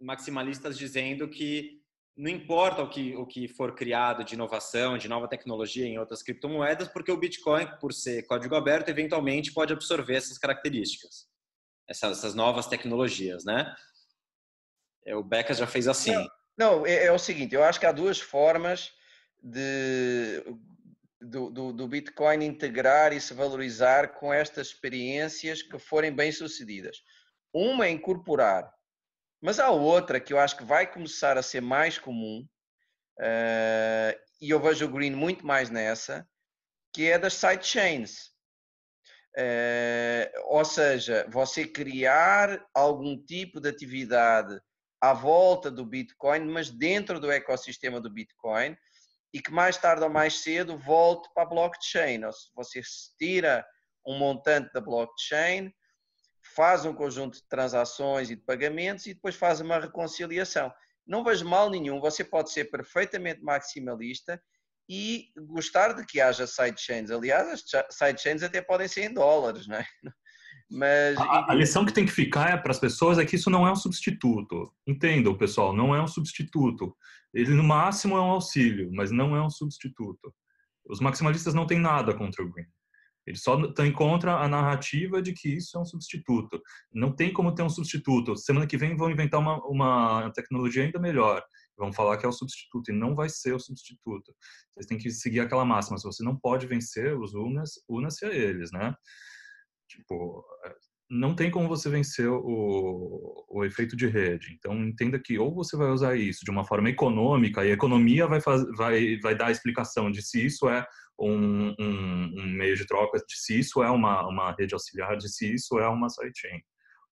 maximalistas 0.00 0.78
dizendo 0.78 1.28
que 1.28 1.78
não 2.16 2.30
importa 2.30 2.82
o 2.82 2.88
que, 2.88 3.14
o 3.16 3.26
que 3.26 3.48
for 3.48 3.74
criado 3.74 4.24
de 4.24 4.34
inovação, 4.34 4.96
de 4.96 5.08
nova 5.08 5.28
tecnologia 5.28 5.86
em 5.86 5.98
outras 5.98 6.22
criptomoedas, 6.22 6.88
porque 6.88 7.12
o 7.12 7.16
Bitcoin, 7.16 7.66
por 7.78 7.92
ser 7.92 8.26
código 8.26 8.54
aberto, 8.54 8.88
eventualmente 8.88 9.52
pode 9.52 9.72
absorver 9.72 10.16
essas 10.16 10.38
características, 10.38 11.28
essas, 11.86 12.18
essas 12.18 12.34
novas 12.34 12.66
tecnologias, 12.66 13.44
né? 13.44 13.74
É, 15.04 15.14
o 15.14 15.22
Becca 15.22 15.54
já 15.54 15.66
fez 15.66 15.86
assim. 15.86 16.12
Não, 16.58 16.80
não 16.80 16.86
é, 16.86 17.06
é, 17.06 17.12
o 17.12 17.18
seguinte, 17.18 17.54
eu 17.54 17.62
acho 17.62 17.78
que 17.78 17.86
há 17.86 17.92
duas 17.92 18.20
formas 18.20 18.92
de, 19.42 20.44
do, 21.20 21.50
do, 21.50 21.72
do 21.72 21.88
Bitcoin 21.88 22.44
integrar 22.44 23.12
e 23.12 23.20
se 23.20 23.34
valorizar 23.34 24.14
com 24.14 24.32
estas 24.32 24.68
experiências 24.68 25.62
que 25.62 25.78
forem 25.78 26.12
bem 26.12 26.32
sucedidas. 26.32 27.02
Uma 27.52 27.86
é 27.86 27.90
incorporar 27.90 28.72
mas 29.40 29.58
há 29.58 29.70
outra 29.70 30.20
que 30.20 30.32
eu 30.32 30.38
acho 30.38 30.56
que 30.56 30.64
vai 30.64 30.86
começar 30.86 31.38
a 31.38 31.42
ser 31.42 31.62
mais 31.62 31.98
comum, 31.98 32.46
uh, 33.18 34.20
e 34.40 34.50
eu 34.50 34.60
vejo 34.60 34.84
o 34.84 34.90
Green 34.90 35.12
muito 35.12 35.46
mais 35.46 35.70
nessa, 35.70 36.28
que 36.92 37.10
é 37.10 37.18
das 37.18 37.34
sidechains. 37.34 38.30
Uh, 39.38 40.28
ou 40.46 40.64
seja, 40.64 41.26
você 41.30 41.66
criar 41.66 42.66
algum 42.74 43.16
tipo 43.16 43.60
de 43.60 43.68
atividade 43.68 44.60
à 45.00 45.14
volta 45.14 45.70
do 45.70 45.86
Bitcoin, 45.86 46.40
mas 46.40 46.68
dentro 46.68 47.18
do 47.18 47.30
ecossistema 47.30 48.00
do 48.00 48.10
Bitcoin, 48.10 48.76
e 49.32 49.40
que 49.40 49.52
mais 49.52 49.76
tarde 49.76 50.02
ou 50.02 50.10
mais 50.10 50.42
cedo 50.42 50.76
volte 50.76 51.28
para 51.34 51.44
a 51.44 51.46
blockchain. 51.46 52.24
Ou 52.24 52.32
seja, 52.32 52.50
você 52.54 52.82
tira 53.18 53.66
um 54.06 54.18
montante 54.18 54.72
da 54.72 54.80
blockchain, 54.80 55.72
faz 56.54 56.84
um 56.84 56.94
conjunto 56.94 57.36
de 57.36 57.48
transações 57.48 58.30
e 58.30 58.36
de 58.36 58.42
pagamentos 58.42 59.06
e 59.06 59.14
depois 59.14 59.36
faz 59.36 59.60
uma 59.60 59.78
reconciliação. 59.78 60.72
Não 61.06 61.24
vejo 61.24 61.44
mal 61.44 61.70
nenhum, 61.70 62.00
você 62.00 62.24
pode 62.24 62.50
ser 62.52 62.66
perfeitamente 62.66 63.42
maximalista 63.42 64.42
e 64.88 65.30
gostar 65.46 65.92
de 65.92 66.04
que 66.04 66.20
haja 66.20 66.46
sidechains. 66.46 67.10
Aliás, 67.10 67.48
as 67.48 67.94
sidechains 67.94 68.42
até 68.42 68.60
podem 68.60 68.88
ser 68.88 69.02
em 69.02 69.14
dólares, 69.14 69.66
não 69.68 69.76
é? 69.76 69.86
Mas... 70.70 71.16
A, 71.18 71.50
a, 71.50 71.54
lição 71.54 71.84
que 71.84 71.92
tem 71.92 72.06
que 72.06 72.12
ficar 72.12 72.50
é 72.50 72.56
para 72.56 72.70
as 72.70 72.78
pessoas 72.78 73.18
é 73.18 73.24
que 73.24 73.34
isso 73.34 73.50
não 73.50 73.66
é 73.66 73.72
um 73.72 73.76
substituto. 73.76 74.72
Entendam, 74.86 75.36
pessoal, 75.36 75.74
não 75.74 75.94
é 75.94 76.00
um 76.00 76.06
substituto. 76.06 76.96
Ele, 77.34 77.54
no 77.54 77.64
máximo, 77.64 78.16
é 78.16 78.20
um 78.20 78.30
auxílio, 78.30 78.90
mas 78.92 79.10
não 79.10 79.34
é 79.34 79.42
um 79.42 79.50
substituto. 79.50 80.32
Os 80.88 81.00
maximalistas 81.00 81.54
não 81.54 81.66
têm 81.66 81.80
nada 81.80 82.14
contra 82.14 82.44
o 82.44 82.48
Green. 82.50 82.66
Ele 83.26 83.36
só 83.36 83.56
encontra 83.84 84.36
a 84.36 84.48
narrativa 84.48 85.20
de 85.20 85.32
que 85.32 85.48
isso 85.48 85.76
é 85.76 85.80
um 85.80 85.84
substituto. 85.84 86.60
Não 86.92 87.14
tem 87.14 87.32
como 87.32 87.54
ter 87.54 87.62
um 87.62 87.68
substituto. 87.68 88.36
Semana 88.36 88.66
que 88.66 88.76
vem 88.76 88.96
vão 88.96 89.10
inventar 89.10 89.40
uma, 89.40 89.58
uma 89.66 90.30
tecnologia 90.32 90.84
ainda 90.84 90.98
melhor. 90.98 91.42
Vão 91.76 91.92
falar 91.92 92.16
que 92.16 92.26
é 92.26 92.28
o 92.28 92.32
substituto 92.32 92.90
e 92.90 92.94
não 92.94 93.14
vai 93.14 93.28
ser 93.28 93.54
o 93.54 93.60
substituto. 93.60 94.34
Vocês 94.72 94.86
têm 94.86 94.98
que 94.98 95.10
seguir 95.10 95.40
aquela 95.40 95.64
máxima. 95.64 95.98
Se 95.98 96.04
você 96.04 96.24
não 96.24 96.36
pode 96.36 96.66
vencer 96.66 97.18
os 97.18 97.34
unas, 97.34 97.72
una-se 97.88 98.24
a 98.24 98.34
eles, 98.34 98.72
né? 98.72 98.94
Tipo, 99.90 100.44
não 101.10 101.34
tem 101.34 101.50
como 101.50 101.68
você 101.68 101.90
vencer 101.90 102.28
o, 102.28 103.44
o 103.48 103.64
efeito 103.64 103.96
de 103.96 104.06
rede. 104.06 104.54
Então, 104.56 104.72
entenda 104.84 105.18
que 105.18 105.36
ou 105.36 105.52
você 105.52 105.76
vai 105.76 105.90
usar 105.90 106.16
isso 106.16 106.44
de 106.44 106.50
uma 106.50 106.64
forma 106.64 106.88
econômica, 106.88 107.64
e 107.64 107.70
a 107.70 107.74
economia 107.74 108.28
vai, 108.28 108.40
faz, 108.40 108.62
vai, 108.76 109.18
vai 109.18 109.34
dar 109.34 109.46
a 109.46 109.50
explicação 109.50 110.08
de 110.10 110.22
se 110.22 110.46
isso 110.46 110.68
é 110.68 110.86
um, 111.18 111.74
um, 111.78 112.32
um, 112.38 112.46
meio 112.56 112.76
de 112.76 112.86
troca, 112.86 113.18
de 113.18 113.36
se 113.36 113.58
isso 113.58 113.82
é 113.82 113.90
uma, 113.90 114.26
uma 114.28 114.54
rede 114.56 114.72
auxiliar, 114.72 115.16
de 115.16 115.28
se 115.28 115.52
isso 115.52 115.78
é 115.80 115.88
uma 115.88 116.08
sidechain. 116.08 116.60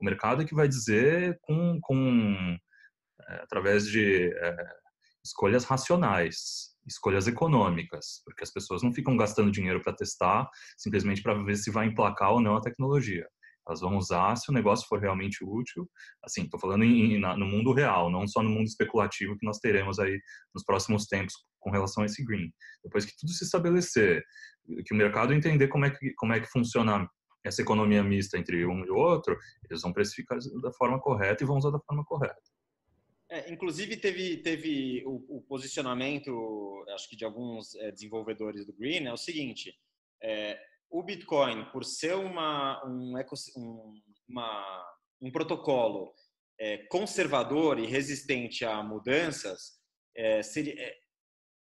O 0.01 0.05
mercado 0.05 0.43
é 0.43 0.45
que 0.45 0.55
vai 0.55 0.69
dizer 0.69 1.37
com, 1.43 1.81
com 1.83 2.57
é, 3.29 3.35
através 3.43 3.87
de 3.88 4.33
é, 4.33 4.57
escolhas 5.25 5.64
racionais, 5.64 6.68
escolhas 6.88 7.27
econômicas, 7.27 8.22
porque 8.24 8.42
as 8.42 8.53
pessoas 8.53 8.83
não 8.83 8.92
ficam 8.92 9.16
gastando 9.16 9.51
dinheiro 9.51 9.83
para 9.83 9.94
testar 9.94 10.48
simplesmente 10.77 11.22
para 11.22 11.35
ver 11.42 11.57
se 11.57 11.70
vai 11.70 11.87
emplacar 11.87 12.33
ou 12.33 12.40
não 12.40 12.57
a 12.57 12.61
tecnologia. 12.61 13.27
Elas 13.68 13.81
vão 13.81 13.98
usar 13.98 14.35
se 14.37 14.51
o 14.51 14.55
negócio 14.55 14.88
for 14.88 14.98
realmente 14.98 15.44
útil. 15.44 15.88
Assim, 16.24 16.44
estou 16.44 16.59
falando 16.59 16.85
em, 16.85 17.20
na, 17.20 17.37
no 17.37 17.44
mundo 17.44 17.72
real, 17.74 18.11
não 18.11 18.27
só 18.27 18.42
no 18.42 18.48
mundo 18.48 18.66
especulativo 18.66 19.37
que 19.37 19.44
nós 19.44 19.59
teremos 19.59 19.98
aí 19.98 20.18
nos 20.55 20.64
próximos 20.64 21.07
tempos 21.07 21.35
com 21.61 21.70
relação 21.70 22.03
a 22.03 22.07
esse 22.07 22.24
green. 22.24 22.51
Depois 22.83 23.05
que 23.05 23.12
tudo 23.18 23.31
se 23.31 23.44
estabelecer, 23.44 24.24
que 24.87 24.94
o 24.94 24.96
mercado 24.96 25.35
entender 25.35 25.68
como 25.68 25.85
é 25.85 25.90
que, 25.90 26.14
como 26.14 26.33
é 26.33 26.40
que 26.40 26.46
funciona 26.46 27.07
essa 27.44 27.61
economia 27.61 28.03
mista 28.03 28.38
entre 28.38 28.64
um 28.64 28.85
e 28.85 28.90
outro, 28.90 29.37
eles 29.68 29.83
vão 29.83 29.92
precificar 29.92 30.38
da 30.62 30.72
forma 30.72 30.98
correta 30.98 31.44
e 31.44 31.46
vão 31.46 31.59
usar 31.59 31.70
da 31.70 31.81
forma 31.81 32.05
correta. 32.05 32.40
É, 33.31 33.53
inclusive 33.53 33.97
teve 33.97 34.38
teve 34.38 35.05
o, 35.05 35.37
o, 35.37 35.43
posicionamento, 35.43 36.85
acho 36.95 37.09
que 37.11 37.17
de 37.17 37.27
alguns 37.27 37.75
é, 37.75 37.91
desenvolvedores 37.91 38.64
do 38.64 38.73
Green 38.73 39.07
é 39.07 39.12
o 39.12 39.19
seguinte: 39.19 39.75
é, 40.23 40.59
o 40.91 41.03
Bitcoin, 41.03 41.67
por 41.71 41.85
ser 41.85 42.14
uma, 42.14 42.83
um, 42.87 43.14
um, 43.57 43.95
uma, 44.29 44.87
um 45.21 45.31
protocolo 45.31 46.14
é, 46.59 46.79
conservador 46.88 47.79
e 47.79 47.87
resistente 47.87 48.64
a 48.64 48.83
mudanças, 48.83 49.79
é, 50.17 50.43
seria, 50.43 50.75
é, 50.81 50.97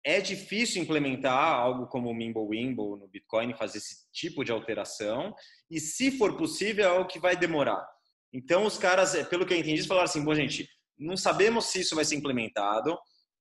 é 0.05 0.21
difícil 0.21 0.81
implementar 0.81 1.37
algo 1.37 1.87
como 1.87 2.09
o 2.09 2.13
Mimblewimble 2.13 2.97
no 2.97 3.09
Bitcoin, 3.09 3.53
fazer 3.53 3.79
esse 3.79 4.09
tipo 4.13 4.45
de 4.45 4.53
alteração, 4.53 5.35
e 5.69 5.81
se 5.81 6.17
for 6.17 6.37
possível, 6.37 6.85
é 6.85 6.87
algo 6.87 7.09
que 7.09 7.19
vai 7.19 7.35
demorar. 7.35 7.85
Então, 8.31 8.65
os 8.65 8.77
caras, 8.77 9.15
pelo 9.27 9.45
que 9.45 9.53
eu 9.53 9.57
entendi, 9.57 9.83
falaram 9.83 10.05
assim: 10.05 10.23
bom, 10.23 10.33
gente, 10.33 10.67
não 10.97 11.15
sabemos 11.15 11.65
se 11.65 11.81
isso 11.81 11.95
vai 11.95 12.05
ser 12.05 12.15
implementado, 12.15 12.97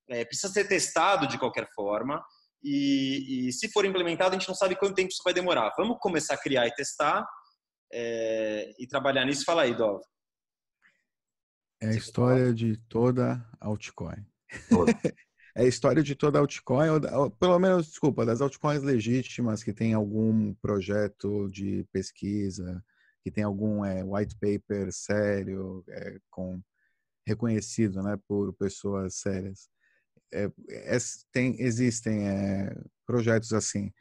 é, 0.09 0.23
precisa 0.25 0.51
ser 0.51 0.67
testado 0.67 1.27
de 1.27 1.37
qualquer 1.37 1.67
forma. 1.73 2.23
E, 2.63 3.47
e, 3.47 3.53
se 3.53 3.71
for 3.71 3.85
implementado, 3.85 4.35
a 4.35 4.39
gente 4.39 4.47
não 4.47 4.55
sabe 4.55 4.75
quanto 4.75 4.95
tempo 4.95 5.09
isso 5.09 5.21
vai 5.23 5.33
demorar. 5.33 5.73
Vamos 5.77 5.97
começar 5.99 6.33
a 6.33 6.41
criar 6.41 6.67
e 6.67 6.73
testar 6.73 7.25
é, 7.93 8.73
e 8.79 8.87
trabalhar 8.87 9.25
nisso. 9.25 9.45
Fala 9.45 9.63
aí, 9.63 9.75
Dov. 9.75 10.01
É 11.81 11.89
a 11.89 11.93
história 11.93 12.53
de 12.53 12.77
toda 12.89 13.45
altcoin. 13.59 14.25
é 15.55 15.61
a 15.61 15.67
história 15.67 16.01
de 16.01 16.15
toda 16.15 16.39
altcoin, 16.39 16.89
ou, 16.89 17.29
pelo 17.31 17.59
menos, 17.59 17.87
desculpa, 17.87 18.25
das 18.25 18.41
altcoins 18.41 18.81
legítimas 18.81 19.63
que 19.63 19.73
tem 19.73 19.93
algum 19.93 20.55
projeto 20.55 21.47
de 21.51 21.85
pesquisa, 21.91 22.83
que 23.23 23.29
tem 23.29 23.43
algum 23.43 23.85
é, 23.85 24.03
white 24.03 24.35
paper 24.39 24.91
sério, 24.91 25.83
é, 25.89 26.17
com 26.31 26.59
reconhecido 27.27 28.01
né, 28.01 28.17
por 28.27 28.53
pessoas 28.53 29.15
sérias 29.15 29.69
é, 30.33 30.49
é, 30.69 30.97
tem, 31.31 31.55
existem 31.61 32.27
é, 32.27 32.75
projetos 33.05 33.53
assim. 33.53 33.91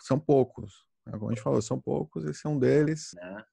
São 0.00 0.18
poucos. 0.18 0.72
Né, 1.06 1.12
como 1.12 1.30
a 1.30 1.34
gente 1.34 1.42
falou, 1.42 1.62
são 1.62 1.80
poucos, 1.80 2.24
esse 2.24 2.46
é 2.46 2.50
um 2.50 2.58
deles. 2.58 3.10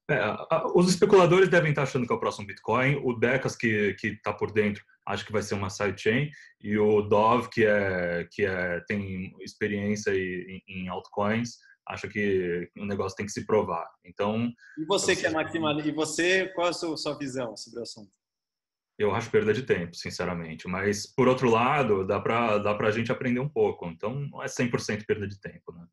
É, 0.10 0.36
os 0.74 0.90
especuladores 0.90 1.50
devem 1.50 1.70
estar 1.70 1.84
achando 1.84 2.06
que 2.06 2.12
é 2.12 2.16
o 2.16 2.20
próximo 2.20 2.48
Bitcoin, 2.48 3.02
o 3.04 3.14
Decas, 3.14 3.56
que 3.56 3.96
está 4.04 4.34
por 4.34 4.52
dentro, 4.52 4.84
acha 5.06 5.24
que 5.24 5.32
vai 5.32 5.42
ser 5.42 5.56
uma 5.56 5.70
sidechain, 5.70 6.30
e 6.60 6.78
o 6.78 7.02
Dove, 7.02 7.50
que, 7.50 7.66
é, 7.66 8.28
que 8.32 8.46
é, 8.46 8.82
tem 8.88 9.34
experiência 9.42 10.12
em, 10.12 10.62
em 10.68 10.88
altcoins, 10.88 11.58
acha 11.88 12.08
que 12.08 12.70
o 12.78 12.86
negócio 12.86 13.16
tem 13.16 13.28
que 13.28 13.32
se 13.32 13.46
provar. 13.46 13.88
Então. 14.04 14.52
E 14.78 14.86
você 14.86 15.16
que 15.16 15.26
é 15.26 15.30
maximalista, 15.30 15.88
e 15.88 15.94
você, 15.94 16.48
qual 16.56 16.68
é 16.68 16.70
a 16.72 16.74
sua, 16.74 16.98
sua 16.98 17.18
visão 17.18 17.56
sobre 17.56 17.80
o 17.80 17.84
assunto? 17.84 18.12
Eu 18.98 19.14
acho 19.14 19.30
perda 19.30 19.54
de 19.54 19.64
tempo, 19.64 19.96
sinceramente. 19.96 20.68
Mas, 20.68 21.06
por 21.06 21.28
outro 21.28 21.50
lado, 21.50 22.06
dá 22.06 22.20
para 22.20 22.58
dá 22.60 22.78
a 22.78 22.92
gente 22.92 23.12
aprender 23.12 23.40
um 23.40 23.50
pouco. 23.50 23.88
Então, 23.88 24.28
não 24.32 24.42
é 24.42 24.48
100% 24.48 25.06
perda 25.06 25.28
de 25.28 25.40
tempo, 25.40 25.74
né? 25.74 25.86